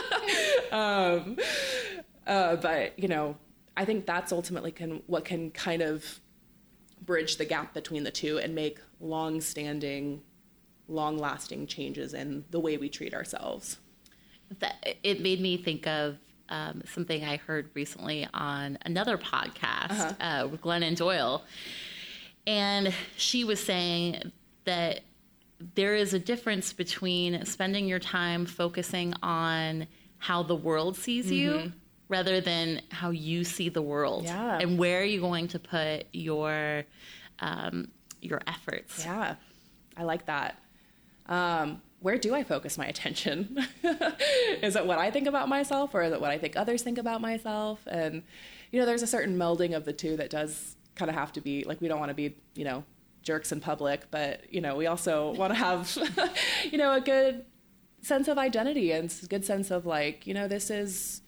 um, 0.72 1.38
uh, 2.26 2.56
but 2.56 2.98
you 2.98 3.10
know, 3.10 3.36
I 3.76 3.84
think 3.84 4.06
that's 4.06 4.32
ultimately 4.32 4.72
can 4.72 5.02
what 5.08 5.26
can 5.26 5.52
kind 5.52 5.82
of 5.82 6.22
bridge 7.02 7.36
the 7.36 7.46
gap 7.46 7.74
between 7.74 8.04
the 8.04 8.12
two 8.12 8.40
and 8.40 8.56
make 8.56 8.80
long-standing, 9.02 10.22
long-lasting 10.88 11.68
changes 11.68 12.14
in 12.14 12.46
the 12.52 12.60
way 12.60 12.78
we 12.78 12.88
treat 12.88 13.14
ourselves. 13.14 13.78
That 14.60 14.98
it 15.04 15.22
made 15.22 15.40
me 15.40 15.58
think 15.58 15.86
of 15.88 16.18
um, 16.50 16.82
something 16.92 17.24
I 17.24 17.38
heard 17.38 17.70
recently 17.76 18.28
on 18.34 18.78
another 18.84 19.18
podcast 19.18 19.92
Uh-huh. 19.92 20.44
uh, 20.44 20.48
with 20.48 20.62
Glennon 20.62 20.96
Doyle, 20.96 21.44
and 22.48 22.92
she 23.16 23.44
was 23.44 23.60
saying 23.64 24.32
that 24.66 25.02
there 25.76 25.96
is 25.96 26.14
a 26.14 26.20
difference 26.20 26.74
between 26.74 27.46
spending 27.46 27.88
your 27.88 28.00
time 28.00 28.46
focusing 28.46 29.14
on 29.22 29.86
how 30.18 30.42
the 30.42 30.56
world 30.56 30.96
sees 30.98 31.32
you 31.32 31.72
rather 32.08 32.42
than 32.42 32.82
how 32.90 33.10
you 33.12 33.44
see 33.44 33.70
the 33.70 33.82
world 33.82 34.26
Mm-hmm. 34.26 34.36
Yeah. 34.36 34.60
and 34.60 34.80
where 34.80 35.02
are 35.02 35.06
you 35.06 35.20
going 35.22 35.48
to 35.50 35.60
put 35.60 36.06
your 36.14 36.84
um, 37.40 37.90
your 38.22 38.42
efforts 38.48 39.06
Yeah, 39.06 39.36
I 39.96 40.04
like 40.04 40.26
that. 40.26 40.58
Um, 41.28 41.82
where 42.02 42.18
do 42.18 42.34
I 42.34 42.44
focus 42.44 42.78
my 42.78 42.86
attention? 42.86 43.58
is 44.62 44.76
it 44.76 44.86
what 44.86 45.00
I 45.00 45.12
think 45.12 45.28
about 45.28 45.50
myself 45.50 45.94
or 45.94 46.02
is 46.04 46.14
it 46.14 46.22
what 46.22 46.32
I 46.32 46.38
think 46.38 46.56
others 46.56 46.82
think 46.82 46.98
about 46.98 47.22
myself? 47.22 47.82
And, 47.88 48.24
you 48.72 48.80
know, 48.80 48.86
there's 48.86 49.02
a 49.02 49.08
certain 49.08 49.38
melding 49.38 49.76
of 49.76 49.86
the 49.86 49.94
two 49.94 50.16
that 50.18 50.30
does 50.30 50.76
kind 50.96 51.10
of 51.10 51.16
have 51.16 51.34
to 51.34 51.42
be 51.42 51.64
like, 51.64 51.82
we 51.82 51.88
don't 51.88 52.00
want 52.00 52.10
to 52.10 52.16
be, 52.16 52.36
you 52.56 52.64
know, 52.64 52.84
jerks 53.22 53.52
in 53.52 53.60
public, 53.60 54.10
but, 54.12 54.52
you 54.54 54.62
know, 54.62 54.76
we 54.76 54.88
also 54.88 55.34
want 55.34 55.52
to 55.52 55.60
have, 55.60 55.98
you 56.72 56.78
know, 56.78 56.94
a 56.94 57.02
good 57.02 57.46
sense 58.02 58.28
of 58.28 58.38
identity 58.38 58.92
and 58.92 59.14
a 59.22 59.26
good 59.26 59.44
sense 59.44 59.70
of 59.70 59.86
like, 59.86 60.26
you 60.26 60.34
know, 60.34 60.48
this 60.48 60.70
is 60.70 61.22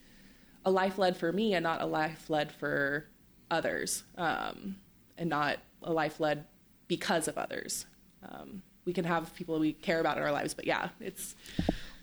a 0.64 0.72
life 0.72 0.98
led 0.98 1.18
for 1.18 1.34
me 1.34 1.54
and 1.54 1.64
not 1.64 1.82
a 1.82 1.86
life 1.86 2.30
led 2.30 2.52
for 2.52 3.08
others 3.50 4.04
um, 4.18 4.78
and 5.18 5.30
not 5.30 5.58
a 5.84 5.92
life 5.92 6.20
led 6.20 6.46
because 6.88 7.28
of 7.28 7.38
others. 7.38 7.86
Um, 8.24 8.62
we 8.86 8.94
can 8.94 9.06
have 9.06 9.34
people 9.36 9.60
we 9.60 9.74
care 9.74 10.00
about 10.00 10.17
in 10.17 10.24
our 10.24 10.32
lives, 10.32 10.54
but 10.54 10.65
yeah, 10.65 10.89
it's 11.00 11.36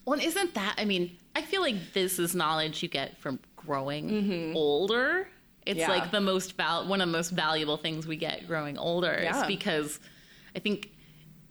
Well, 0.04 0.14
and 0.14 0.22
isn't 0.22 0.54
that? 0.54 0.74
I 0.78 0.84
mean, 0.84 1.16
I 1.34 1.42
feel 1.42 1.60
like 1.60 1.92
this 1.92 2.18
is 2.18 2.34
knowledge 2.34 2.82
you 2.82 2.88
get 2.88 3.16
from 3.18 3.38
growing 3.56 4.54
older. 4.56 5.28
It's 5.66 5.80
Mm-hmm. 5.80 5.90
Yeah. 5.90 5.98
like 5.98 6.10
the 6.10 6.20
most 6.20 6.56
val- 6.56 6.86
one 6.86 7.00
of 7.02 7.08
the 7.08 7.12
most 7.12 7.30
valuable 7.30 7.76
things 7.76 8.06
we 8.06 8.16
get 8.16 8.46
growing 8.46 8.78
older 8.78 9.18
Yeah. 9.22 9.40
is 9.42 9.46
because 9.46 10.00
I 10.56 10.60
think, 10.60 10.90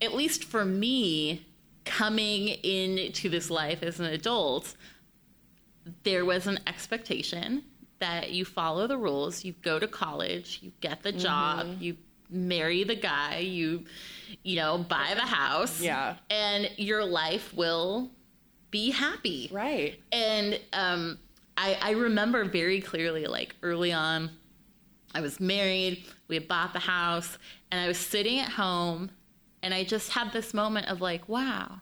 at 0.02 0.12
least 0.14 0.44
for 0.44 0.64
me, 0.64 1.46
coming 1.84 2.48
into 2.48 3.28
this 3.28 3.48
life 3.48 3.82
as 3.82 4.00
an 4.00 4.06
adult, 4.06 4.74
there 6.02 6.24
was 6.24 6.46
an 6.46 6.58
expectation 6.66 7.62
that 8.00 8.30
you 8.30 8.44
follow 8.44 8.86
the 8.86 8.96
rules, 8.96 9.44
you 9.44 9.54
go 9.62 9.78
to 9.78 9.86
college, 9.88 10.58
you 10.62 10.72
get 10.80 11.02
the 11.02 11.12
job, 11.12 11.66
Mm-hmm. 11.66 11.82
you 11.82 11.96
marry 12.30 12.84
the 12.84 12.96
guy, 12.96 13.38
you 13.38 13.84
you 14.42 14.56
know, 14.56 14.78
buy 14.78 15.12
the 15.14 15.22
house. 15.22 15.80
Yeah. 15.80 16.16
And 16.30 16.70
your 16.76 17.04
life 17.04 17.54
will 17.54 18.10
be 18.70 18.90
happy. 18.90 19.48
right. 19.52 19.98
And 20.12 20.60
um 20.72 21.18
I 21.56 21.78
I 21.80 21.90
remember 21.92 22.44
very 22.44 22.80
clearly 22.80 23.26
like 23.26 23.56
early 23.62 23.92
on 23.92 24.30
I 25.14 25.22
was 25.22 25.40
married, 25.40 26.04
we 26.28 26.34
had 26.36 26.46
bought 26.48 26.74
the 26.74 26.80
house, 26.80 27.38
and 27.70 27.80
I 27.80 27.88
was 27.88 27.96
sitting 27.96 28.38
at 28.40 28.50
home 28.50 29.10
and 29.62 29.74
I 29.74 29.84
just 29.84 30.10
had 30.10 30.32
this 30.32 30.54
moment 30.54 30.88
of 30.88 31.00
like, 31.00 31.28
wow. 31.28 31.80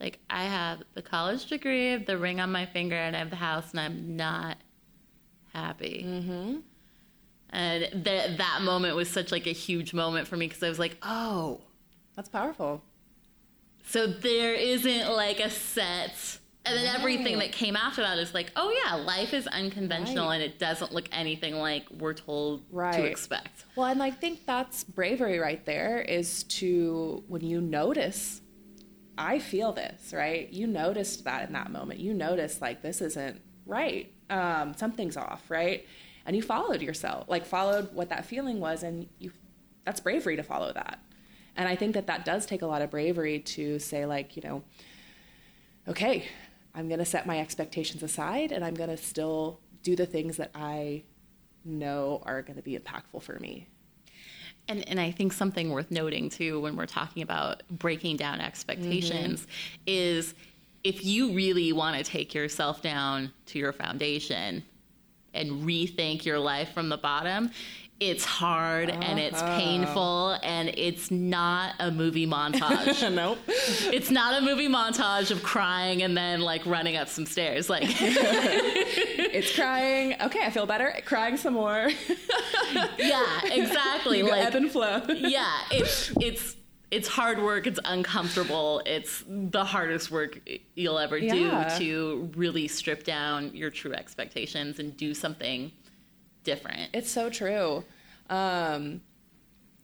Like 0.00 0.18
I 0.28 0.44
have 0.44 0.82
the 0.94 1.02
college 1.02 1.46
degree, 1.46 1.96
the 1.96 2.18
ring 2.18 2.40
on 2.40 2.52
my 2.52 2.66
finger, 2.66 2.96
and 2.96 3.16
I 3.16 3.20
have 3.20 3.30
the 3.30 3.36
house, 3.36 3.70
and 3.70 3.80
I'm 3.80 4.16
not 4.16 4.58
happy. 5.54 6.04
Mm-hmm. 6.06 6.56
And 7.50 8.04
that 8.04 8.38
that 8.38 8.62
moment 8.62 8.96
was 8.96 9.08
such 9.08 9.30
like 9.32 9.46
a 9.46 9.52
huge 9.52 9.94
moment 9.94 10.26
for 10.28 10.36
me 10.36 10.46
because 10.48 10.62
I 10.62 10.68
was 10.68 10.78
like, 10.78 10.96
oh, 11.02 11.60
That's 12.14 12.28
powerful. 12.28 12.82
so 13.84 14.06
there 14.06 14.54
isn't 14.54 15.10
like 15.12 15.40
a 15.40 15.50
set. 15.50 16.38
And 16.64 16.76
then 16.76 16.96
everything 16.96 17.38
that 17.38 17.52
came 17.52 17.76
after 17.76 18.02
that 18.02 18.18
is 18.18 18.34
like, 18.34 18.50
oh 18.56 18.74
yeah, 18.84 18.96
life 18.96 19.32
is 19.32 19.46
unconventional 19.46 20.26
Right. 20.26 20.34
and 20.34 20.42
it 20.42 20.58
doesn't 20.58 20.92
look 20.92 21.08
anything 21.12 21.54
like 21.54 21.88
we're 21.92 22.12
told 22.14 22.64
Right. 22.72 22.92
to 22.96 23.04
expect. 23.04 23.64
Well, 23.76 23.86
and 23.86 24.02
I 24.02 24.10
think 24.10 24.44
that's 24.46 24.82
bravery 24.82 25.38
right 25.38 25.64
there 25.64 26.00
is 26.00 26.42
to 26.44 27.22
when 27.28 27.42
you 27.42 27.60
notice, 27.60 28.40
I 29.16 29.38
feel 29.38 29.72
this, 29.72 30.12
right? 30.12 30.52
You 30.52 30.66
noticed 30.66 31.22
that 31.22 31.46
in 31.46 31.52
that 31.52 31.70
moment. 31.70 32.00
You 32.00 32.12
noticed 32.12 32.60
like 32.60 32.82
this 32.82 33.00
isn't 33.00 33.40
right. 33.64 34.12
Um, 34.28 34.74
something's 34.76 35.16
off, 35.16 35.48
right? 35.48 35.86
And 36.26 36.36
you 36.36 36.42
followed 36.42 36.82
yourself, 36.82 37.28
like 37.28 37.46
followed 37.46 37.94
what 37.94 38.08
that 38.10 38.26
feeling 38.26 38.60
was, 38.60 38.82
and 38.82 39.08
you 39.18 39.30
that's 39.84 40.00
bravery 40.00 40.36
to 40.36 40.42
follow 40.42 40.72
that. 40.72 40.98
And 41.56 41.68
I 41.68 41.76
think 41.76 41.94
that 41.94 42.08
that 42.08 42.24
does 42.24 42.44
take 42.44 42.62
a 42.62 42.66
lot 42.66 42.82
of 42.82 42.90
bravery 42.90 43.38
to 43.40 43.78
say 43.78 44.04
like, 44.04 44.36
you 44.36 44.42
know, 44.42 44.62
okay, 45.88 46.26
I'm 46.74 46.88
going 46.88 46.98
to 46.98 47.04
set 47.06 47.26
my 47.26 47.38
expectations 47.40 48.02
aside 48.02 48.52
and 48.52 48.64
I'm 48.64 48.74
going 48.74 48.90
to 48.90 48.96
still 48.96 49.60
do 49.82 49.96
the 49.96 50.04
things 50.04 50.36
that 50.36 50.50
I 50.54 51.04
know 51.64 52.22
are 52.26 52.42
going 52.42 52.56
to 52.56 52.62
be 52.62 52.76
impactful 52.78 53.22
for 53.22 53.38
me. 53.38 53.68
And 54.68 54.86
and 54.88 54.98
I 55.00 55.12
think 55.12 55.32
something 55.32 55.70
worth 55.70 55.92
noting 55.92 56.28
too 56.28 56.60
when 56.60 56.76
we're 56.76 56.86
talking 56.86 57.22
about 57.22 57.62
breaking 57.70 58.16
down 58.16 58.40
expectations 58.40 59.42
Mm-hmm. 59.42 59.82
is 59.86 60.34
if 60.82 61.04
you 61.04 61.32
really 61.32 61.72
want 61.72 61.96
to 61.96 62.04
take 62.04 62.34
yourself 62.34 62.82
down 62.82 63.32
to 63.46 63.58
your 63.58 63.72
foundation 63.72 64.64
and 65.36 65.66
rethink 65.66 66.24
your 66.24 66.38
life 66.38 66.72
from 66.72 66.88
the 66.88 66.96
bottom, 66.96 67.50
it's 67.98 68.24
hard 68.26 68.90
and 68.90 69.18
it's 69.18 69.40
Uh-huh. 69.40 69.58
painful 69.58 70.36
and 70.42 70.68
it's 70.76 71.10
not 71.10 71.74
a 71.78 71.90
movie 71.90 72.26
montage. 72.26 73.10
nope. 73.14 73.38
it's 73.48 74.10
not 74.10 74.36
a 74.42 74.44
movie 74.44 74.68
montage 74.68 75.30
of 75.30 75.42
crying 75.42 76.02
and 76.02 76.14
then 76.16 76.40
like 76.42 76.66
running 76.66 76.96
up 76.96 77.08
some 77.08 77.24
stairs. 77.24 77.70
Like 77.70 77.84
It's 79.38 79.54
crying. 79.54 80.14
Okay, 80.22 80.40
I 80.44 80.50
feel 80.50 80.66
better. 80.66 80.94
Crying 81.04 81.36
some 81.36 81.54
more. 81.54 81.90
yeah, 82.98 83.40
exactly. 83.44 84.22
Like 84.22 84.46
ebb 84.46 84.54
and 84.54 84.70
flow. 84.70 85.02
yeah, 85.08 85.52
it's 85.70 86.10
it's 86.20 86.55
it's 86.90 87.08
hard 87.08 87.42
work. 87.42 87.66
It's 87.66 87.80
uncomfortable. 87.84 88.80
It's 88.86 89.24
the 89.28 89.64
hardest 89.64 90.10
work 90.10 90.38
you'll 90.74 90.98
ever 90.98 91.18
do 91.18 91.26
Yeah. 91.26 91.76
to 91.78 92.30
really 92.36 92.68
strip 92.68 93.02
down 93.04 93.54
your 93.54 93.70
true 93.70 93.92
expectations 93.92 94.78
and 94.78 94.96
do 94.96 95.12
something 95.12 95.72
different. 96.44 96.90
It's 96.94 97.10
so 97.10 97.28
true. 97.28 97.84
Um, 98.30 99.00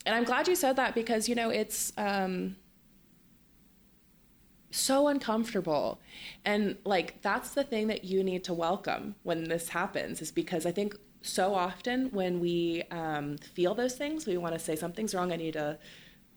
and 0.06 0.14
I'm 0.14 0.24
glad 0.24 0.46
you 0.48 0.54
said 0.54 0.76
that 0.76 0.94
because, 0.94 1.28
you 1.28 1.34
know, 1.34 1.50
it's 1.50 1.92
um, 1.96 2.56
so 4.70 5.08
uncomfortable. 5.08 6.00
And 6.44 6.76
like, 6.84 7.20
that's 7.22 7.50
the 7.50 7.64
thing 7.64 7.88
that 7.88 8.04
you 8.04 8.22
need 8.22 8.44
to 8.44 8.54
welcome 8.54 9.16
when 9.24 9.44
this 9.44 9.68
happens, 9.70 10.22
is 10.22 10.30
because 10.30 10.66
I 10.66 10.72
think 10.72 10.96
so 11.20 11.54
often 11.54 12.10
when 12.10 12.40
we 12.40 12.82
um, 12.90 13.38
feel 13.38 13.74
those 13.74 13.94
things, 13.96 14.26
we 14.26 14.36
want 14.36 14.54
to 14.54 14.58
say, 14.60 14.76
something's 14.76 15.14
wrong. 15.14 15.32
I 15.32 15.36
need 15.36 15.54
to 15.54 15.78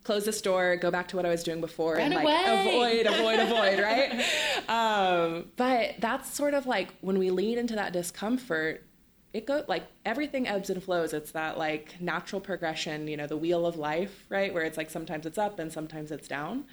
close 0.06 0.24
this 0.24 0.40
door, 0.40 0.78
go 0.78 0.90
back 0.92 1.10
to 1.10 1.16
what 1.18 1.26
I 1.26 1.30
was 1.30 1.44
doing 1.44 1.60
before, 1.60 1.98
and 1.98 2.14
Run 2.14 2.24
like 2.24 2.46
away. 2.46 3.02
avoid, 3.02 3.06
avoid, 3.08 3.40
avoid, 3.40 3.80
right? 3.80 4.26
Um, 4.68 5.52
but 5.58 5.96
that's 6.00 6.34
sort 6.34 6.56
of 6.56 6.66
like 6.66 6.90
when 7.02 7.20
we 7.20 7.30
lean 7.30 7.60
into 7.60 7.76
that 7.76 7.94
discomfort, 7.94 8.84
it 9.32 9.46
go 9.46 9.64
like 9.68 9.84
everything 10.06 10.48
ebbs 10.48 10.72
and 10.72 10.82
flows. 10.82 11.14
It's 11.14 11.32
that 11.34 11.58
like 11.58 12.00
natural 12.02 12.42
progression, 12.42 13.08
you 13.08 13.16
know, 13.16 13.28
the 13.28 13.38
wheel 13.38 13.66
of 13.68 13.78
life, 13.78 14.26
right? 14.30 14.52
Where 14.52 14.64
it's 14.64 14.78
like 14.78 14.90
sometimes 14.90 15.28
it's 15.28 15.38
up 15.38 15.60
and 15.60 15.72
sometimes 15.72 16.10
it's 16.12 16.28
down. 16.28 16.66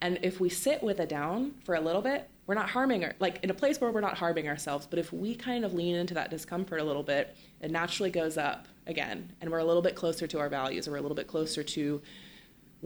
And 0.00 0.18
if 0.22 0.40
we 0.40 0.48
sit 0.48 0.82
with 0.82 0.98
a 1.00 1.06
down 1.06 1.52
for 1.64 1.74
a 1.74 1.80
little 1.80 2.00
bit, 2.02 2.28
we're 2.46 2.54
not 2.54 2.70
harming 2.70 3.04
our 3.04 3.12
like 3.18 3.38
in 3.42 3.50
a 3.50 3.54
place 3.54 3.80
where 3.80 3.90
we're 3.90 4.00
not 4.00 4.16
harming 4.16 4.48
ourselves. 4.48 4.86
But 4.88 4.98
if 4.98 5.12
we 5.12 5.34
kind 5.34 5.64
of 5.64 5.74
lean 5.74 5.94
into 5.94 6.14
that 6.14 6.30
discomfort 6.30 6.80
a 6.80 6.84
little 6.84 7.02
bit, 7.02 7.36
it 7.60 7.70
naturally 7.70 8.10
goes 8.10 8.38
up 8.38 8.66
again, 8.86 9.32
and 9.40 9.50
we're 9.50 9.58
a 9.58 9.64
little 9.64 9.82
bit 9.82 9.94
closer 9.94 10.26
to 10.26 10.38
our 10.38 10.48
values, 10.48 10.86
or 10.86 10.92
we're 10.92 10.98
a 10.98 11.02
little 11.02 11.16
bit 11.16 11.26
closer 11.26 11.62
to 11.62 12.00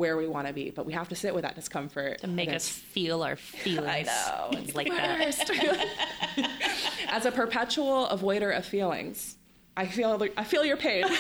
where 0.01 0.17
we 0.17 0.27
want 0.27 0.47
to 0.47 0.53
be. 0.53 0.71
But 0.71 0.87
we 0.87 0.93
have 0.95 1.09
to 1.11 1.15
sit 1.15 1.35
with 1.35 1.43
that 1.43 1.55
discomfort 1.55 2.21
to 2.23 2.27
make 2.27 2.49
us 2.49 2.67
feel 2.69 3.23
our 3.23 3.37
feelings. 3.65 3.87
I 3.89 4.03
know. 4.03 4.59
It's 4.59 4.75
like 4.75 4.89
that. 4.89 6.51
As 7.09 7.27
a 7.27 7.31
perpetual 7.31 8.09
avoider 8.11 8.57
of 8.57 8.65
feelings, 8.65 9.37
I 9.77 9.87
feel 9.87 10.21
I 10.37 10.45
feel 10.45 10.65
your 10.65 10.77
pain. 10.77 11.05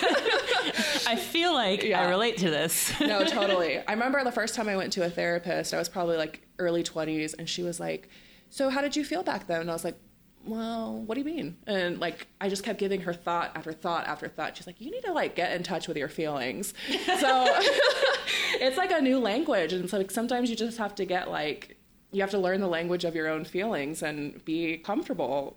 I 1.07 1.17
feel 1.17 1.53
like 1.53 1.83
Yeah. 1.83 2.01
I 2.03 2.09
relate 2.09 2.39
to 2.39 2.51
this. 2.51 2.99
no, 3.01 3.25
totally. 3.25 3.79
I 3.79 3.93
remember 3.93 4.23
the 4.25 4.33
first 4.33 4.55
time 4.55 4.69
I 4.69 4.77
went 4.77 4.93
to 4.95 5.05
a 5.05 5.11
therapist, 5.11 5.73
I 5.75 5.79
was 5.79 5.89
probably 5.89 6.17
like 6.17 6.47
early 6.59 6.83
20s, 6.83 7.35
and 7.39 7.49
she 7.49 7.63
was 7.63 7.79
like, 7.81 8.09
So, 8.49 8.71
how 8.71 8.81
did 8.81 8.97
you 8.97 9.05
feel 9.05 9.23
back 9.23 9.47
then? 9.47 9.61
And 9.61 9.71
I 9.71 9.73
was 9.73 9.85
like, 9.85 9.99
Well, 10.45 10.95
what 11.07 11.15
do 11.15 11.21
you 11.21 11.25
mean? 11.27 11.57
And 11.67 11.99
like, 12.01 12.27
I 12.41 12.49
just 12.49 12.65
kept 12.65 12.79
giving 12.79 13.01
her 13.03 13.15
thought 13.15 13.53
after 13.55 13.73
thought 13.73 14.07
after 14.07 14.29
thought. 14.29 14.57
She's 14.57 14.67
like, 14.67 14.81
You 14.81 14.91
need 14.91 15.05
to 15.05 15.13
like 15.13 15.35
get 15.37 15.53
in 15.53 15.63
touch 15.63 15.87
with 15.89 15.97
your 15.97 16.09
feelings. 16.09 16.75
so, 17.21 17.61
it's 18.61 18.77
like 18.77 18.91
a 18.91 19.01
new 19.01 19.19
language. 19.19 19.73
And 19.73 19.85
it's 19.85 19.93
like 19.93 20.11
sometimes 20.11 20.51
you 20.51 20.57
just 20.57 20.79
have 20.79 20.95
to 20.97 21.05
get 21.05 21.31
like, 21.31 21.77
you 22.13 22.21
have 22.21 22.31
to 22.31 22.39
learn 22.39 22.61
the 22.61 22.69
language 22.69 23.05
of 23.05 23.15
your 23.15 23.29
own 23.29 23.45
feelings 23.45 24.03
and 24.03 24.45
be 24.45 24.79
comfortable 24.79 25.57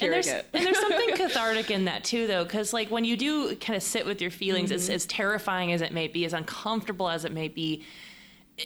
and 0.00 0.12
there's, 0.12 0.26
and 0.26 0.44
there's 0.52 0.80
something 0.80 1.10
cathartic 1.16 1.70
in 1.70 1.84
that 1.84 2.04
too, 2.04 2.26
though, 2.26 2.44
because 2.44 2.72
like 2.72 2.90
when 2.90 3.04
you 3.04 3.16
do 3.16 3.54
kind 3.56 3.76
of 3.76 3.82
sit 3.82 4.04
with 4.06 4.20
your 4.20 4.30
feelings, 4.30 4.72
as, 4.72 4.84
mm-hmm. 4.84 4.94
as 4.94 5.06
terrifying 5.06 5.72
as 5.72 5.82
it 5.82 5.92
may 5.92 6.08
be, 6.08 6.24
as 6.24 6.32
uncomfortable 6.32 7.08
as 7.08 7.24
it 7.24 7.32
may 7.32 7.48
be, 7.48 7.84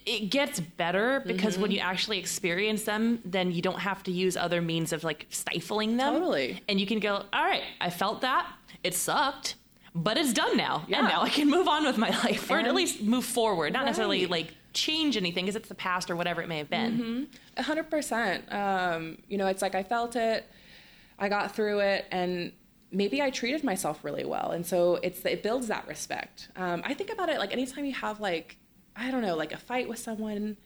it 0.05 0.31
gets 0.31 0.61
better 0.61 1.23
because 1.27 1.57
when 1.57 1.71
you 1.71 1.79
mm-hmm. 1.79 1.89
actually 1.89 2.19
experience 2.19 2.85
them, 2.85 3.21
then 3.25 3.51
you 3.53 3.63
don't 3.63 3.81
have 3.81 4.03
to 4.03 4.13
use 4.13 4.37
other 4.37 4.61
means 4.61 4.93
of 4.93 5.03
like 5.03 5.27
stifling 5.31 5.97
them. 5.97 6.15
Totally. 6.15 6.63
And 6.69 6.79
you 6.79 6.87
can 6.87 6.99
go, 6.99 7.25
all 7.33 7.45
right, 7.45 7.63
I 7.81 7.91
felt 7.91 8.21
that. 8.21 8.47
It 8.85 8.95
sucked, 8.95 9.57
but 9.95 10.17
it's 10.17 10.33
done 10.33 10.57
now. 10.57 10.85
Yeah. 10.89 11.01
And 11.01 11.09
now 11.09 11.23
I 11.23 11.29
can 11.29 11.49
move 11.49 11.69
on 11.69 11.85
with 11.85 11.99
my 11.99 12.11
life 12.25 12.51
or 12.51 12.59
at 12.59 12.75
least 12.75 13.03
move 13.03 13.25
forward, 13.25 13.73
not 13.73 13.85
necessarily 13.87 14.27
like 14.27 14.55
change 14.73 15.17
anything 15.17 15.45
because 15.45 15.57
it's 15.57 15.69
the 15.69 15.75
past 15.75 16.11
or 16.11 16.17
whatever 16.17 16.43
it 16.43 16.49
may 16.49 16.59
have 16.59 16.71
been. 16.71 17.29
A 17.57 17.63
hundred 17.63 17.91
percent. 17.91 18.51
Um, 18.53 19.19
you 19.29 19.39
know, 19.39 19.47
it's 19.47 19.63
like 19.63 19.75
I 19.75 19.83
felt 19.83 20.17
it, 20.17 20.49
I 21.19 21.29
got 21.29 21.55
through 21.55 21.81
it, 21.81 22.07
and 22.11 22.53
maybe 22.91 23.21
I 23.21 23.31
treated 23.31 23.65
myself 23.65 24.05
really 24.05 24.25
well, 24.25 24.53
and 24.53 24.65
so 24.65 24.97
it's 25.03 25.25
it 25.25 25.43
builds 25.43 25.69
that 25.69 25.87
respect. 25.89 26.49
Um, 26.57 26.83
I 26.85 26.95
think 26.95 27.11
about 27.13 27.29
it 27.29 27.39
like 27.39 27.53
anytime 27.53 27.85
you 27.85 27.95
have 27.95 28.21
like 28.21 28.57
I 28.95 29.11
don't 29.11 29.23
know 29.23 29.37
like 29.37 29.53
a 29.53 29.59
fight 29.59 29.89
with 29.89 29.99
someone, 29.99 30.57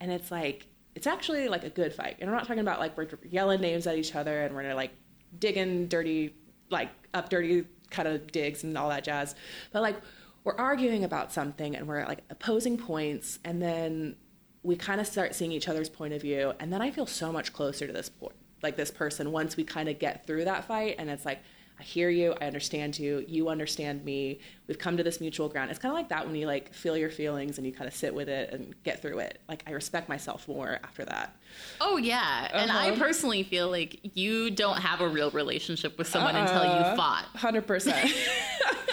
and 0.00 0.12
it's 0.12 0.30
like 0.30 0.66
it's 0.94 1.06
actually 1.06 1.48
like 1.48 1.64
a 1.64 1.70
good 1.70 1.92
fight, 1.92 2.16
and 2.20 2.30
I'm 2.30 2.36
not 2.36 2.46
talking 2.46 2.60
about 2.60 2.78
like 2.80 2.96
we're 2.96 3.08
yelling 3.28 3.60
names 3.60 3.86
at 3.86 3.96
each 3.96 4.14
other 4.14 4.42
and 4.42 4.54
we're 4.54 4.74
like 4.74 4.92
digging 5.38 5.88
dirty 5.88 6.34
like 6.70 6.90
up 7.14 7.28
dirty 7.28 7.64
kind 7.90 8.08
of 8.08 8.30
digs 8.32 8.64
and 8.64 8.76
all 8.76 8.88
that 8.88 9.04
jazz, 9.04 9.34
but 9.72 9.82
like 9.82 9.96
we're 10.44 10.56
arguing 10.56 11.04
about 11.04 11.32
something 11.32 11.76
and 11.76 11.86
we're 11.86 12.04
like 12.06 12.24
opposing 12.30 12.78
points, 12.78 13.38
and 13.44 13.60
then 13.60 14.16
we 14.62 14.76
kind 14.76 15.00
of 15.00 15.06
start 15.06 15.34
seeing 15.34 15.52
each 15.52 15.68
other's 15.68 15.88
point 15.88 16.12
of 16.12 16.20
view 16.20 16.52
and 16.60 16.72
then 16.72 16.82
i 16.82 16.90
feel 16.90 17.06
so 17.06 17.32
much 17.32 17.52
closer 17.52 17.86
to 17.86 17.92
this 17.92 18.08
po- 18.08 18.32
like 18.62 18.76
this 18.76 18.90
person 18.90 19.32
once 19.32 19.56
we 19.56 19.64
kind 19.64 19.88
of 19.88 19.98
get 19.98 20.26
through 20.26 20.44
that 20.44 20.64
fight 20.64 20.96
and 20.98 21.08
it's 21.08 21.24
like 21.24 21.40
i 21.78 21.82
hear 21.82 22.10
you 22.10 22.34
i 22.40 22.46
understand 22.46 22.98
you 22.98 23.24
you 23.28 23.48
understand 23.48 24.04
me 24.04 24.40
we've 24.66 24.78
come 24.78 24.96
to 24.96 25.02
this 25.02 25.20
mutual 25.20 25.48
ground. 25.48 25.70
It's 25.70 25.78
kind 25.78 25.90
of 25.90 25.96
like 25.96 26.08
that 26.10 26.26
when 26.26 26.34
you 26.34 26.46
like 26.46 26.74
feel 26.74 26.96
your 26.96 27.08
feelings 27.10 27.56
and 27.56 27.66
you 27.66 27.72
kind 27.72 27.88
of 27.88 27.94
sit 27.94 28.14
with 28.14 28.28
it 28.28 28.52
and 28.52 28.74
get 28.82 29.00
through 29.00 29.20
it. 29.20 29.40
Like 29.48 29.62
i 29.66 29.70
respect 29.70 30.08
myself 30.08 30.46
more 30.48 30.78
after 30.84 31.04
that 31.06 31.36
Oh 31.80 31.96
yeah, 31.96 32.48
and 32.52 32.70
I 32.72 32.90
Uh-huh. 32.90 32.98
personally 32.98 33.44
feel 33.44 33.70
like 33.70 34.00
you 34.16 34.50
don't 34.50 34.78
have 34.78 35.00
a 35.00 35.08
real 35.08 35.30
relationship 35.30 35.96
with 35.96 36.08
someone 36.08 36.34
until 36.34 36.56
Uh-uh. 36.62 36.90
you 36.90 36.96
fought. 36.96 37.26
100% 37.36 37.66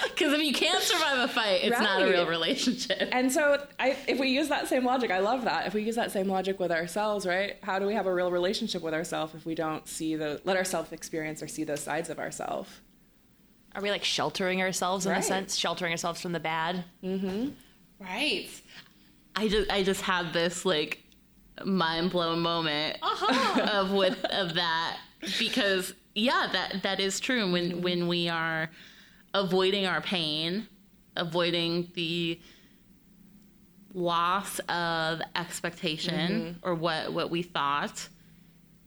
Because 0.03 0.33
if 0.37 0.41
you 0.41 0.53
can't 0.53 0.83
survive 0.83 1.17
a 1.17 1.27
fight, 1.27 1.61
it's 1.63 1.79
not 1.79 2.01
a 2.03 2.05
real 2.05 2.27
relationship. 2.27 3.09
and 3.11 3.31
so 3.31 3.65
I, 3.79 3.97
if 4.07 4.19
we 4.19 4.29
use 4.29 4.49
that 4.49 4.67
same 4.67 4.85
logic 4.85 5.09
i 5.11 5.19
love 5.19 5.43
that 5.45 5.65
if 5.67 5.73
we 5.73 5.81
use 5.83 5.95
that 5.95 6.11
same 6.11 6.27
logic 6.29 6.59
with 6.59 6.71
ourselves 6.71 7.25
right 7.25 7.57
how 7.63 7.79
do 7.79 7.85
we 7.87 7.93
have 7.95 8.05
a 8.05 8.13
real 8.13 8.29
relationship 8.31 8.81
with 8.83 8.93
ourselves 8.93 9.33
if 9.33 9.45
we 9.45 9.55
don't 9.55 9.87
see 9.87 10.15
the 10.15 10.39
let 10.45 10.55
ourselves 10.55 10.91
experience 10.91 11.41
or 11.41 11.47
see 11.47 11.63
those 11.63 11.81
sides 11.81 12.09
of 12.09 12.19
ourselves 12.19 12.69
Are 13.75 13.81
we 13.81 13.89
like 13.91 14.03
sheltering 14.03 14.61
ourselves 14.61 15.05
in 15.05 15.11
a 15.13 15.21
sense, 15.23 15.55
sheltering 15.57 15.91
ourselves 15.91 16.21
from 16.21 16.31
the 16.33 16.39
bad? 16.39 16.85
Right. 17.99 18.47
I 19.35 19.47
just 19.47 19.69
I 19.71 19.83
just 19.83 20.01
had 20.01 20.31
this 20.33 20.65
like 20.65 21.03
mind 21.63 22.11
blown 22.11 22.39
moment 22.39 22.97
uh-huh. 23.01 23.67
of 23.73 23.91
with 23.91 24.23
of 24.25 24.55
that. 24.55 24.97
Because 25.39 25.93
yeah 26.13 26.47
that 26.51 26.83
that 26.83 26.99
is 26.99 27.19
true. 27.19 27.51
When 27.51 27.81
when 27.81 28.07
we 28.07 28.29
are 28.29 28.69
avoiding 29.33 29.85
our 29.85 30.01
pain, 30.01 30.67
avoiding 31.15 31.91
the 31.93 32.39
loss 33.93 34.59
of 34.67 35.21
expectation 35.35 36.31
mm-hmm. 36.31 36.67
or 36.67 36.75
what 36.75 37.13
what 37.13 37.29
we 37.29 37.41
thought 37.41 38.09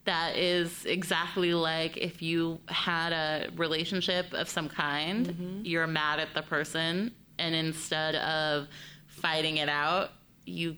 that 0.04 0.36
is 0.36 0.84
exactly 0.84 1.54
like 1.54 1.96
if 1.96 2.20
you 2.20 2.60
had 2.68 3.12
a 3.12 3.50
relationship 3.56 4.32
of 4.34 4.48
some 4.48 4.68
kind 4.68 5.28
mm-hmm. 5.28 5.60
you're 5.64 5.86
mad 5.86 6.18
at 6.18 6.32
the 6.34 6.42
person 6.42 7.10
and 7.38 7.54
instead 7.54 8.16
of 8.16 8.68
fighting 9.06 9.56
it 9.56 9.68
out 9.68 10.10
you 10.44 10.76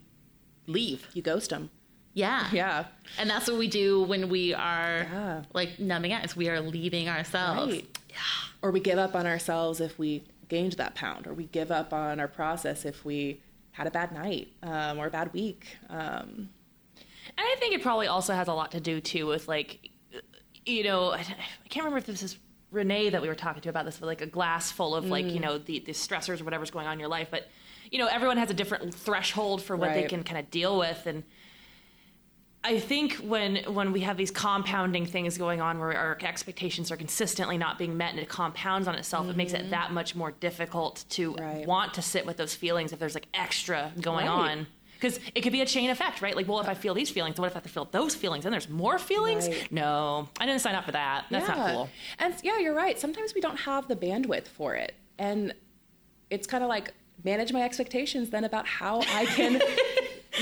leave. 0.66 1.06
You 1.12 1.22
ghost 1.22 1.50
them 1.50 1.70
yeah 2.12 2.48
yeah 2.52 2.84
and 3.18 3.30
that's 3.30 3.46
what 3.48 3.56
we 3.58 3.68
do 3.68 4.02
when 4.02 4.28
we 4.28 4.52
are 4.54 5.06
Yeah. 5.10 5.42
like 5.54 5.78
numbing 5.78 6.12
out 6.12 6.24
is 6.24 6.34
we 6.36 6.48
are 6.48 6.60
leaving 6.60 7.08
ourselves 7.08 7.72
Right. 7.72 7.98
Or 8.62 8.70
we 8.72 8.80
give 8.80 8.98
up 8.98 9.14
on 9.14 9.26
ourselves 9.26 9.80
if 9.80 9.98
we 9.98 10.24
gained 10.48 10.72
that 10.72 10.94
pound, 10.94 11.26
or 11.26 11.32
we 11.32 11.44
give 11.44 11.70
up 11.70 11.92
on 11.94 12.20
our 12.20 12.28
process 12.28 12.84
if 12.84 13.04
we 13.06 13.40
had 13.70 13.86
a 13.86 13.90
bad 13.90 14.12
night 14.12 14.48
um, 14.62 14.98
or 14.98 15.06
a 15.06 15.10
bad 15.10 15.32
week. 15.32 15.78
Um, 15.88 16.50
And 17.38 17.38
I 17.38 17.56
think 17.58 17.72
it 17.74 17.82
probably 17.82 18.08
also 18.08 18.34
has 18.34 18.48
a 18.48 18.52
lot 18.52 18.72
to 18.72 18.80
do 18.80 19.00
too 19.00 19.26
with 19.28 19.46
like, 19.48 19.90
you 20.66 20.82
know, 20.84 21.12
I 21.12 21.18
I 21.20 21.68
can't 21.70 21.84
remember 21.84 21.98
if 21.98 22.06
this 22.06 22.22
is 22.22 22.36
Renee 22.72 23.10
that 23.10 23.22
we 23.22 23.28
were 23.28 23.34
talking 23.36 23.62
to 23.62 23.68
about 23.70 23.84
this, 23.86 23.96
but 23.98 24.06
like 24.06 24.20
a 24.20 24.26
glass 24.26 24.70
full 24.72 24.94
of 24.94 25.06
like, 25.06 25.24
you 25.26 25.40
know, 25.40 25.56
the, 25.56 25.78
the 25.78 25.92
stressors 25.92 26.40
or 26.40 26.44
whatever's 26.44 26.70
going 26.72 26.86
on 26.86 26.92
in 26.94 27.00
your 27.00 27.08
life. 27.08 27.28
But, 27.30 27.48
you 27.90 27.98
know, 27.98 28.08
everyone 28.08 28.36
has 28.36 28.50
a 28.50 28.54
different 28.54 28.92
threshold 28.92 29.62
for 29.62 29.74
what 29.76 29.94
they 29.94 30.02
can 30.04 30.22
kind 30.24 30.38
of 30.38 30.50
deal 30.50 30.78
with. 30.78 31.06
And 31.06 31.22
I 32.62 32.78
think 32.78 33.14
when 33.14 33.56
when 33.72 33.90
we 33.92 34.00
have 34.00 34.18
these 34.18 34.30
compounding 34.30 35.06
things 35.06 35.38
going 35.38 35.62
on 35.62 35.78
where 35.78 35.96
our 35.96 36.18
expectations 36.22 36.90
are 36.90 36.96
consistently 36.96 37.56
not 37.56 37.78
being 37.78 37.96
met 37.96 38.10
and 38.10 38.18
it 38.20 38.28
compounds 38.28 38.86
on 38.86 38.94
itself, 38.96 39.28
it 39.30 39.36
makes 39.36 39.54
it 39.54 39.62
mm-hmm. 39.62 39.70
that 39.70 39.92
much 39.92 40.14
more 40.14 40.32
difficult 40.32 41.04
to 41.10 41.34
Right. 41.34 41.66
want 41.66 41.94
to 41.94 42.02
sit 42.02 42.26
with 42.26 42.36
those 42.36 42.54
feelings 42.54 42.92
if 42.92 42.98
there's 42.98 43.14
like 43.14 43.28
extra 43.32 43.92
going 44.00 44.26
Right. 44.26 44.50
on. 44.50 44.66
Because 44.94 45.18
it 45.34 45.40
could 45.40 45.52
be 45.52 45.62
a 45.62 45.66
chain 45.66 45.88
effect, 45.88 46.20
right? 46.20 46.36
Like, 46.36 46.46
well, 46.46 46.60
if 46.60 46.68
I 46.68 46.74
feel 46.74 46.92
these 46.92 47.08
feelings, 47.08 47.40
what 47.40 47.46
if 47.46 47.52
I 47.52 47.56
have 47.56 47.62
to 47.62 47.70
feel 47.70 47.88
those 47.90 48.14
feelings? 48.14 48.44
And 48.44 48.52
there's 48.52 48.68
more 48.68 48.98
feelings? 48.98 49.48
Right. 49.48 49.72
No, 49.72 50.28
I 50.38 50.44
didn't 50.44 50.60
sign 50.60 50.74
up 50.74 50.84
for 50.84 50.92
that. 50.92 51.24
That's 51.30 51.48
not 51.48 51.72
cool. 51.72 51.88
And 52.18 52.34
yeah, 52.42 52.58
you're 52.58 52.74
right. 52.74 52.98
Sometimes 53.00 53.34
we 53.34 53.40
don't 53.40 53.56
have 53.60 53.88
the 53.88 53.96
bandwidth 53.96 54.48
for 54.48 54.74
it. 54.74 54.94
And 55.18 55.54
it's 56.28 56.46
kind 56.46 56.62
of 56.62 56.68
like 56.68 56.92
manage 57.24 57.50
my 57.52 57.62
expectations 57.62 58.28
then 58.28 58.44
about 58.44 58.66
how 58.66 59.00
I 59.00 59.24
can, 59.24 59.60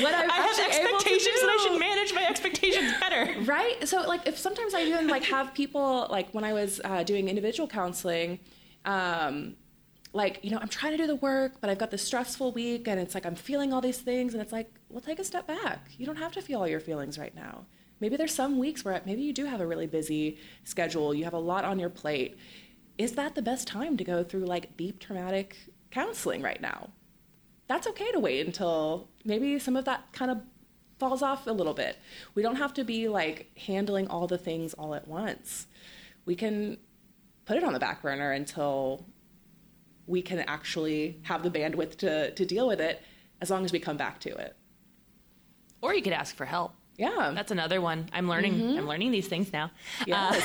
what 0.03 0.15
I'm 0.15 0.31
I 0.31 0.35
have 0.35 0.59
actually 0.59 0.89
able 0.89 0.99
to 0.99 1.07
expectations 1.07 1.41
that 1.41 1.51
I 1.51 1.57
should 1.63 1.79
manage 1.79 2.15
my 2.15 2.27
expectations 2.27 2.93
better. 3.01 3.41
right? 3.43 3.89
So 3.89 4.03
like 4.03 4.27
if 4.27 4.39
sometimes 4.39 4.75
i 4.75 4.83
even 4.83 5.09
like 5.09 5.25
have 5.25 5.55
people 5.55 6.07
like 6.11 6.31
when 6.33 6.45
i 6.45 6.53
was 6.53 6.81
uh, 6.85 7.03
doing 7.03 7.29
individual 7.29 7.69
counseling 7.69 8.39
um 8.85 9.57
like 10.13 10.41
you 10.43 10.51
know 10.51 10.59
i'm 10.61 10.69
trying 10.69 10.93
to 10.93 10.99
do 10.99 11.07
the 11.07 11.17
work 11.17 11.55
but 11.61 11.69
i've 11.69 11.79
got 11.79 11.91
this 11.91 12.03
stressful 12.03 12.53
week 12.53 12.89
and 12.89 12.99
it's 12.99 13.15
like 13.15 13.27
i'm 13.27 13.35
feeling 13.35 13.73
all 13.73 13.81
these 13.81 13.99
things 13.99 14.33
and 14.35 14.43
it's 14.43 14.53
like 14.53 14.71
well 14.89 15.01
take 15.01 15.19
a 15.19 15.25
step 15.25 15.47
back. 15.47 15.91
You 15.97 16.07
don't 16.07 16.17
have 16.17 16.33
to 16.33 16.43
feel 16.43 16.61
all 16.61 16.69
your 16.69 16.81
feelings 16.81 17.19
right 17.19 17.35
now. 17.35 17.67
Maybe 18.01 18.17
there's 18.17 18.35
some 18.35 18.59
weeks 18.59 18.85
where 18.85 19.01
maybe 19.05 19.23
you 19.23 19.33
do 19.33 19.45
have 19.45 19.61
a 19.61 19.67
really 19.67 19.87
busy 19.87 20.39
schedule. 20.65 21.15
You 21.15 21.25
have 21.25 21.35
a 21.35 21.39
lot 21.39 21.65
on 21.65 21.79
your 21.79 21.91
plate. 21.91 22.37
Is 22.97 23.13
that 23.13 23.35
the 23.35 23.43
best 23.43 23.67
time 23.67 23.97
to 23.97 24.05
go 24.05 24.23
through 24.23 24.45
like 24.45 24.77
deep 24.77 25.01
traumatic 25.01 25.57
counseling 25.91 26.43
right 26.43 26.61
now 26.61 26.91
that's 27.69 27.87
okay 27.87 28.11
to 28.13 28.19
wait 28.19 28.45
until 28.45 29.09
maybe 29.25 29.59
some 29.59 29.77
of 29.77 29.85
that 29.85 30.13
kind 30.13 30.31
of 30.31 30.41
falls 30.99 31.23
off 31.23 31.47
a 31.47 31.53
little 31.53 31.75
bit. 31.75 31.99
We 32.35 32.43
don't 32.43 32.57
have 32.57 32.75
to 32.75 32.85
be 32.85 33.09
like 33.09 33.53
handling 33.57 34.09
all 34.09 34.27
the 34.27 34.39
things 34.39 34.75
all 34.75 34.95
at 34.95 35.07
once. 35.07 35.67
We 36.25 36.35
can 36.35 36.79
put 37.45 37.57
it 37.57 37.65
on 37.65 37.73
the 37.73 37.79
back 37.79 38.03
burner 38.03 38.33
until 38.33 39.07
we 40.07 40.23
can 40.23 40.41
actually 40.41 41.21
have 41.23 41.43
the 41.43 41.51
bandwidth 41.51 41.97
to, 41.99 42.33
to 42.33 42.45
deal 42.45 42.67
with 42.67 42.81
it 42.81 43.03
as 43.41 43.51
long 43.51 43.65
as 43.65 43.73
we 43.73 43.79
come 43.79 43.97
back 43.97 44.19
to 44.21 44.31
it. 44.31 44.57
Or 45.81 45.95
you 45.95 46.03
could 46.03 46.13
ask 46.13 46.35
for 46.35 46.47
help. 46.47 46.73
Yeah. 46.99 47.33
That's 47.35 47.53
another 47.53 47.81
one. 47.81 48.11
I'm 48.13 48.29
learning. 48.29 48.55
Mm-hmm. 48.55 48.79
I'm 48.79 48.89
learning 48.89 49.13
these 49.13 49.29
things 49.29 49.53
now. 49.53 49.71
Uh, 50.03 50.05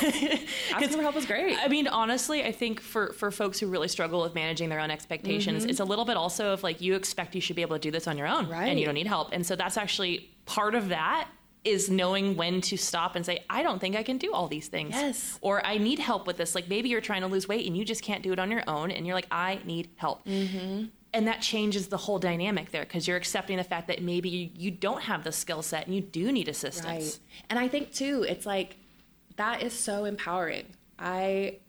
Asking 0.71 0.89
for 0.89 1.01
help 1.01 1.15
is 1.15 1.25
great. 1.25 1.57
I 1.59 1.67
mean, 1.67 1.87
honestly, 1.87 2.43
I 2.43 2.51
think 2.51 2.79
for 2.79 3.11
for 3.13 3.31
folks 3.31 3.59
who 3.59 3.67
really 3.67 3.87
struggle 3.87 4.21
with 4.21 4.35
managing 4.35 4.69
their 4.69 4.79
own 4.79 4.91
expectations, 4.91 5.63
mm-hmm. 5.63 5.69
it's 5.71 5.79
a 5.79 5.85
little 5.85 6.05
bit 6.05 6.15
also 6.15 6.53
of 6.53 6.61
like 6.61 6.79
you 6.79 6.93
expect 6.95 7.33
you 7.33 7.41
should 7.41 7.55
be 7.55 7.63
able 7.63 7.75
to 7.75 7.81
do 7.81 7.91
this 7.91 8.07
on 8.07 8.17
your 8.17 8.27
own, 8.27 8.45
and 8.53 8.79
you 8.79 8.85
don't 8.85 8.93
need 8.93 9.07
help. 9.07 9.29
And 9.33 9.45
so 9.45 9.55
that's 9.55 9.77
actually 9.77 10.29
part 10.45 10.75
of 10.75 10.89
that 10.89 11.27
is 11.63 11.89
knowing 11.89 12.35
when 12.35 12.59
to 12.59 12.77
stop 12.77 13.15
and 13.15 13.25
say, 13.25 13.43
I 13.49 13.63
don't 13.63 13.79
think 13.79 13.95
I 13.95 14.03
can 14.03 14.17
do 14.17 14.33
all 14.33 14.47
these 14.47 14.67
things. 14.67 14.91
Yes. 14.91 15.39
Or 15.41 15.65
I 15.65 15.77
need 15.77 15.97
help 15.97 16.27
with 16.27 16.35
this. 16.35 16.55
Like 16.55 16.67
maybe 16.67 16.89
you're 16.89 17.01
trying 17.01 17.21
to 17.21 17.27
lose 17.27 17.47
weight 17.47 17.65
and 17.65 17.77
you 17.77 17.85
just 17.85 18.03
can't 18.03 18.21
do 18.21 18.33
it 18.33 18.39
on 18.39 18.51
your 18.51 18.63
own, 18.67 18.91
and 18.91 19.07
you're 19.07 19.15
like, 19.15 19.27
I 19.31 19.59
need 19.65 19.89
help. 19.95 20.25
Mm-hmm. 20.25 20.85
And 21.13 21.28
that 21.28 21.41
changes 21.41 21.88
the 21.88 21.97
whole 21.97 22.17
dynamic 22.17 22.71
there 22.71 22.84
because 22.84 23.08
you're 23.08 23.17
accepting 23.17 23.58
the 23.58 23.63
fact 23.63 23.88
that 23.88 24.02
maybe 24.02 24.30
you, 24.30 24.49
you 24.56 24.71
don't 24.71 25.04
have 25.04 25.23
the 25.23 25.32
skill 25.32 25.62
set 25.62 25.86
and 25.86 25.95
you 25.95 26.02
do 26.02 26.32
need 26.32 26.47
assistance. 26.47 26.86
Right. 26.86 27.19
And 27.49 27.60
I 27.60 27.67
think 27.67 27.93
too, 27.93 28.26
it's 28.28 28.47
like 28.47 28.78
that 29.36 29.62
is 29.62 29.73
so 29.73 30.06
empowering. 30.06 30.65
I 30.97 31.60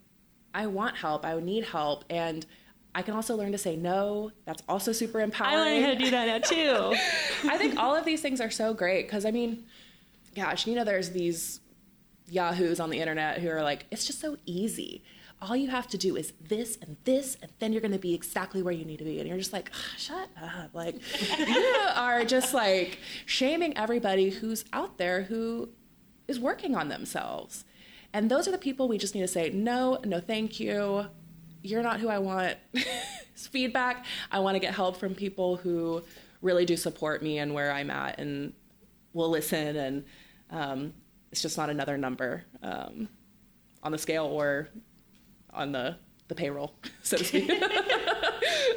I 0.55 0.67
want 0.69 0.97
help. 0.97 1.27
I 1.27 1.39
need 1.41 1.65
help 1.65 2.05
and 2.09 2.47
I 2.95 3.03
can 3.03 3.15
also 3.15 3.37
learn 3.37 3.53
to 3.53 3.59
say 3.59 3.77
no. 3.77 4.31
That's 4.45 4.63
also 4.69 4.93
super 4.93 5.21
empowering. 5.21 5.59
I 5.59 5.71
learned 5.71 5.85
how 5.85 5.91
to 5.91 5.99
do 5.99 6.11
that 6.11 6.27
now 6.27 6.39
too. 6.39 6.97
I 7.49 7.59
think 7.59 7.77
all 7.77 7.95
of 7.95 8.05
these 8.05 8.23
things 8.23 8.41
are 8.41 8.51
so 8.51 8.73
great 8.73 9.07
because 9.07 9.25
I 9.25 9.31
mean, 9.31 9.65
gosh, 10.35 10.67
you 10.67 10.75
know, 10.75 10.85
there's 10.85 11.11
these 11.11 11.61
yahoos 12.29 12.81
on 12.81 12.91
the 12.91 13.01
internet 13.01 13.41
who 13.41 13.51
are 13.51 13.63
like, 13.63 13.87
it's 13.91 14.07
just 14.07 14.21
so 14.21 14.37
easy. 14.47 15.03
All 15.45 15.57
you 15.57 15.71
have 15.71 15.87
to 15.89 15.99
do 15.99 16.17
is 16.17 16.33
this 16.41 16.79
and 16.81 16.97
this, 17.05 17.37
and 17.43 17.51
then 17.59 17.73
you're 17.73 17.83
going 17.83 17.93
to 17.93 17.99
be 17.99 18.15
exactly 18.15 18.63
where 18.63 18.73
you 18.73 18.85
need 18.85 18.99
to 18.99 19.05
be. 19.05 19.21
And 19.21 19.29
you're 19.29 19.39
just 19.39 19.53
like, 19.53 19.71
"Ah, 19.75 19.95
shut 19.99 20.29
up. 20.43 20.71
Like, 20.75 20.97
you 21.39 21.77
are 21.95 22.25
just 22.25 22.55
like 22.55 22.99
shaming 23.27 23.77
everybody 23.77 24.31
who's 24.31 24.65
out 24.73 24.99
there 24.99 25.23
who 25.23 25.69
is 26.27 26.41
working 26.41 26.75
on 26.75 26.89
themselves. 26.89 27.65
And 28.13 28.31
those 28.31 28.47
are 28.49 28.53
the 28.53 28.59
people 28.59 28.89
we 28.89 28.97
just 28.97 29.15
need 29.15 29.23
to 29.23 29.29
say, 29.29 29.51
no, 29.51 29.99
no, 30.05 30.21
thank 30.21 30.61
you. 30.61 31.07
You're 31.63 31.83
not 31.83 32.01
who 32.01 32.09
I 32.09 32.19
want. 32.19 32.57
feedback. 33.55 34.05
I 34.31 34.41
want 34.41 34.57
to 34.57 34.61
get 34.61 34.75
help 34.75 34.97
from 34.97 35.15
people 35.15 35.57
who 35.57 36.03
really 36.43 36.65
do 36.65 36.77
support 36.77 37.23
me 37.23 37.39
and 37.39 37.55
where 37.55 37.73
I'm 37.73 37.91
at 37.91 38.19
and 38.19 38.53
will 39.13 39.31
listen. 39.31 39.77
And 39.77 40.05
um, 40.51 40.93
it's 41.31 41.43
just 41.43 41.57
not 41.57 41.71
another 41.71 41.97
number 41.97 42.45
um, 42.63 43.09
on 43.83 43.93
the 43.93 43.99
scale 43.99 44.27
or 44.27 44.69
on 45.55 45.73
the, 45.73 45.97
the 46.29 46.35
payroll, 46.35 46.75
so 47.03 47.17
to 47.17 47.25
speak. 47.25 47.51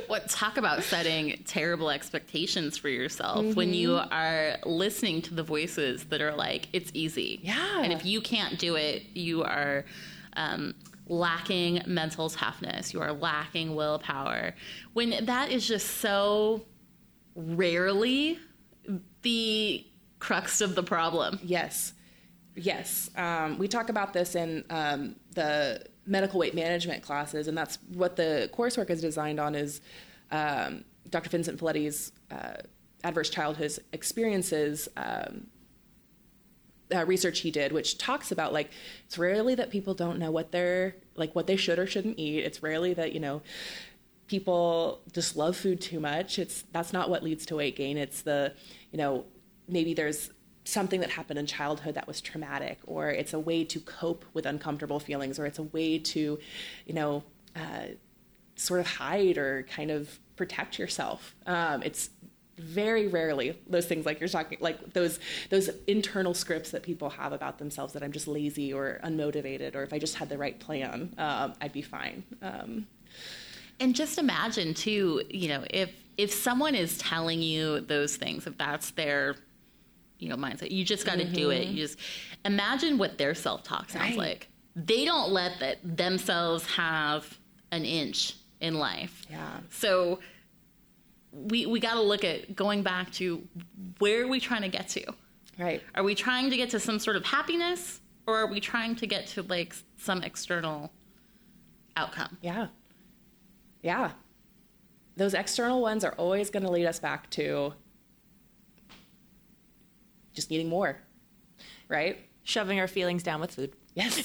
what 0.07 0.29
talk 0.29 0.57
about 0.57 0.83
setting 0.83 1.41
terrible 1.45 1.89
expectations 1.89 2.77
for 2.77 2.89
yourself 2.89 3.45
mm-hmm. 3.45 3.55
when 3.55 3.73
you 3.73 3.89
mm-hmm. 3.89 4.13
are 4.13 4.57
listening 4.65 5.21
to 5.21 5.33
the 5.33 5.43
voices 5.43 6.05
that 6.05 6.21
are 6.21 6.35
like 6.35 6.67
it's 6.73 6.91
easy 6.93 7.39
yeah 7.43 7.81
and 7.81 7.93
if 7.93 8.05
you 8.05 8.21
can't 8.21 8.57
do 8.57 8.75
it 8.75 9.03
you 9.13 9.43
are 9.43 9.85
um, 10.33 10.73
lacking 11.07 11.81
mental 11.85 12.29
toughness 12.29 12.93
you 12.93 13.01
are 13.01 13.13
lacking 13.13 13.75
willpower 13.75 14.53
when 14.93 15.25
that 15.25 15.51
is 15.51 15.67
just 15.67 15.97
so 15.97 16.65
rarely 17.35 18.39
the 19.21 19.85
crux 20.19 20.61
of 20.61 20.75
the 20.75 20.83
problem 20.83 21.39
yes 21.43 21.93
yes 22.55 23.09
um, 23.15 23.57
we 23.57 23.67
talk 23.67 23.89
about 23.89 24.13
this 24.13 24.35
in 24.35 24.63
um, 24.69 25.15
the 25.33 25.81
medical 26.07 26.39
weight 26.39 26.55
management 26.55 27.03
classes, 27.03 27.47
and 27.47 27.57
that's 27.57 27.77
what 27.93 28.15
the 28.15 28.49
coursework 28.53 28.89
is 28.89 29.01
designed 29.01 29.39
on. 29.39 29.55
Is 29.55 29.81
um, 30.31 30.85
Dr. 31.09 31.29
Vincent 31.29 31.59
Felitti's 31.59 32.11
uh, 32.31 32.61
adverse 33.03 33.29
childhood 33.29 33.71
experiences 33.93 34.89
um, 34.97 35.47
uh, 36.93 37.05
research 37.05 37.39
he 37.39 37.51
did, 37.51 37.71
which 37.71 37.97
talks 37.97 38.31
about 38.31 38.53
like 38.53 38.71
it's 39.05 39.17
rarely 39.17 39.55
that 39.55 39.69
people 39.69 39.93
don't 39.93 40.19
know 40.19 40.31
what 40.31 40.51
they're 40.51 40.95
like 41.15 41.35
what 41.35 41.47
they 41.47 41.55
should 41.55 41.79
or 41.79 41.85
shouldn't 41.85 42.17
eat. 42.17 42.43
It's 42.43 42.63
rarely 42.63 42.93
that 42.93 43.13
you 43.13 43.19
know 43.19 43.41
people 44.27 45.01
just 45.11 45.35
love 45.35 45.55
food 45.55 45.81
too 45.81 45.99
much. 45.99 46.39
It's 46.39 46.63
that's 46.71 46.93
not 46.93 47.09
what 47.09 47.23
leads 47.23 47.45
to 47.47 47.55
weight 47.55 47.75
gain. 47.75 47.97
It's 47.97 48.21
the 48.21 48.53
you 48.91 48.97
know 48.97 49.25
maybe 49.67 49.93
there's 49.93 50.29
something 50.67 50.99
that 50.99 51.12
happened 51.12 51.39
in 51.39 51.45
childhood 51.45 51.95
that 51.95 52.08
was 52.08 52.19
traumatic, 52.19 52.80
or 52.86 53.10
it's 53.10 53.34
a 53.34 53.39
way 53.39 53.63
to 53.63 53.80
cope 53.80 54.25
with 54.34 54.45
uncomfortable 54.45 54.99
feelings, 54.99 55.39
or 55.39 55.45
it's 55.45 55.60
a 55.60 55.63
way 55.63 55.97
to, 55.97 56.38
you 56.86 56.93
know, 56.93 57.23
uh, 57.56 57.86
sort 58.56 58.80
of 58.80 58.88
hide 58.88 59.38
or 59.38 59.63
kind 59.63 59.91
of 59.91 60.19
protect 60.36 60.77
yourself. 60.77 61.36
Um, 61.45 61.84
it's 61.84 62.10
very 62.58 63.08
rarely 63.08 63.56
those 63.67 63.86
things 63.86 64.03
like 64.03 64.19
you're 64.19 64.27
talking 64.27 64.58
like 64.62 64.93
those 64.93 65.19
those 65.51 65.69
internal 65.86 66.34
scripts 66.34 66.71
that 66.71 66.82
people 66.82 67.08
have 67.08 67.32
about 67.32 67.60
themselves 67.60 67.93
that 67.93 68.01
I'm 68.01 68.12
just 68.12 68.27
lazy 68.27 68.73
or 68.73 68.99
unmotivated 69.03 69.75
or 69.75 69.84
if 69.84 69.93
I 69.93 69.99
just 69.99 70.15
had 70.15 70.27
the 70.27 70.39
right 70.39 70.60
plan 70.60 71.13
um, 71.19 71.53
I'd 71.62 71.71
be 71.71 71.84
fine. 71.84 72.23
Um, 72.41 72.88
and 73.80 73.93
just 73.93 74.17
imagine 74.17 74.73
too, 74.73 75.21
you 75.30 75.49
know, 75.49 75.65
if 75.69 75.91
if 76.17 76.34
someone 76.34 76.73
is 76.73 76.97
telling 76.97 77.43
you 77.43 77.80
those 77.82 78.15
things, 78.15 78.47
if 78.47 78.58
that's 78.58 78.89
their 78.91 79.36
you 80.19 80.30
know 80.30 80.36
mindset. 80.36 80.71
You 80.71 80.84
just 80.84 81.06
got 81.06 81.17
to 81.17 81.25
mm-hmm. 81.25 81.34
do 81.34 81.49
it. 81.51 81.63
Mm-hmm. 81.63 81.77
You 81.77 81.88
just 81.88 81.99
imagine 82.45 82.97
what 82.97 83.17
their 83.17 83.36
self 83.36 83.63
talk 83.63 83.89
sounds 83.89 84.10
right. 84.10 84.17
like. 84.17 84.49
They 84.75 85.06
don't 85.06 85.32
let 85.32 85.60
that 85.60 85.97
themselves 85.97 86.65
have 86.75 87.39
an 87.71 87.84
inch 87.84 88.36
in 88.60 88.75
life. 88.75 89.25
Yeah. 89.30 89.58
So 89.69 90.19
we 91.32 91.65
we 91.65 91.80
got 91.80 91.95
to 91.95 92.01
look 92.01 92.23
at 92.23 92.56
going 92.56 92.84
back 92.84 93.12
to 93.13 93.43
where 93.99 94.23
are 94.23 94.27
we 94.27 94.39
trying 94.39 94.62
to 94.63 94.69
get 94.69 94.89
to? 94.89 95.13
Right. 95.58 95.82
Are 95.95 96.03
we 96.03 96.15
trying 96.15 96.49
to 96.51 96.58
get 96.58 96.69
to 96.71 96.80
some 96.80 96.99
sort 96.99 97.15
of 97.15 97.25
happiness 97.25 98.01
or 98.27 98.38
are 98.38 98.47
we 98.47 98.60
trying 98.60 98.95
to 98.97 99.08
get 99.08 99.27
to 99.27 99.43
like 99.43 99.75
some 99.97 100.21
external 100.23 100.91
outcome? 101.95 102.38
Yeah. 102.41 102.67
Yeah. 103.82 104.12
Those 105.15 105.34
external 105.34 105.82
ones 105.82 106.03
are 106.03 106.13
always 106.13 106.49
going 106.51 106.63
to 106.63 106.69
lead 106.69 106.86
us 106.86 106.99
back 106.99 107.30
to 107.32 107.73
just 110.38 110.52
needing 110.52 110.69
more, 110.69 111.02
right? 111.89 112.17
Shoving 112.43 112.80
our 112.80 112.88
feelings 112.88 113.23
down 113.23 113.41
with 113.41 113.52
food. 113.52 113.73
Yes. 113.95 114.21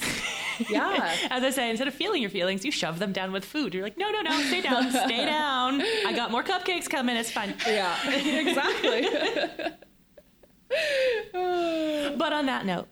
yeah. 0.69 1.15
As 1.31 1.43
I 1.43 1.49
say, 1.49 1.69
instead 1.71 1.87
of 1.87 1.95
feeling 1.95 2.21
your 2.21 2.29
feelings, 2.29 2.63
you 2.63 2.71
shove 2.71 2.99
them 2.99 3.11
down 3.11 3.31
with 3.31 3.43
food. 3.43 3.73
You're 3.73 3.83
like, 3.83 3.97
no, 3.97 4.11
no, 4.11 4.21
no, 4.21 4.39
stay 4.43 4.61
down, 4.61 4.91
stay 4.91 5.25
down. 5.25 5.81
I 5.81 6.13
got 6.15 6.29
more 6.29 6.43
cupcakes 6.43 6.87
coming. 6.87 7.17
It's 7.17 7.31
fine. 7.31 7.55
Yeah, 7.65 7.97
exactly. 8.13 9.07
but 12.15 12.31
on 12.31 12.45
that 12.45 12.67
note, 12.67 12.87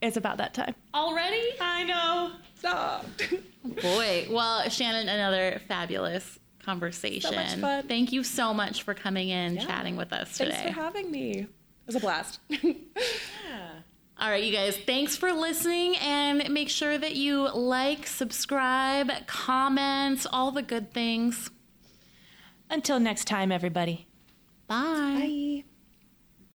it's 0.00 0.16
about 0.16 0.38
that 0.38 0.54
time. 0.54 0.74
Already? 0.94 1.42
I 1.60 1.84
know. 1.84 2.32
Stop. 2.56 3.04
Boy. 3.82 4.26
Well, 4.30 4.68
Shannon, 4.70 5.10
another 5.10 5.60
fabulous 5.68 6.38
conversation. 6.64 7.30
So 7.30 7.36
much 7.36 7.54
fun. 7.56 7.86
Thank 7.88 8.12
you 8.12 8.24
so 8.24 8.54
much 8.54 8.82
for 8.82 8.94
coming 8.94 9.28
in, 9.28 9.56
yeah. 9.56 9.66
chatting 9.66 9.96
with 9.96 10.14
us 10.14 10.38
today. 10.38 10.52
Thanks 10.52 10.74
for 10.74 10.80
having 10.80 11.10
me. 11.10 11.46
It 11.86 11.94
was 11.94 11.96
a 11.96 12.00
blast. 12.00 12.40
yeah. 12.48 12.80
All 14.18 14.30
right, 14.30 14.42
you 14.42 14.52
guys, 14.52 14.76
thanks 14.76 15.14
for 15.14 15.32
listening 15.32 15.96
and 15.98 16.50
make 16.50 16.68
sure 16.68 16.98
that 16.98 17.14
you 17.14 17.48
like, 17.54 18.06
subscribe, 18.08 19.10
comment, 19.26 20.26
all 20.32 20.50
the 20.50 20.62
good 20.62 20.92
things. 20.92 21.50
Until 22.68 22.98
next 22.98 23.26
time, 23.26 23.52
everybody. 23.52 24.08
Bye. 24.66 25.62
Bye. 25.62 25.75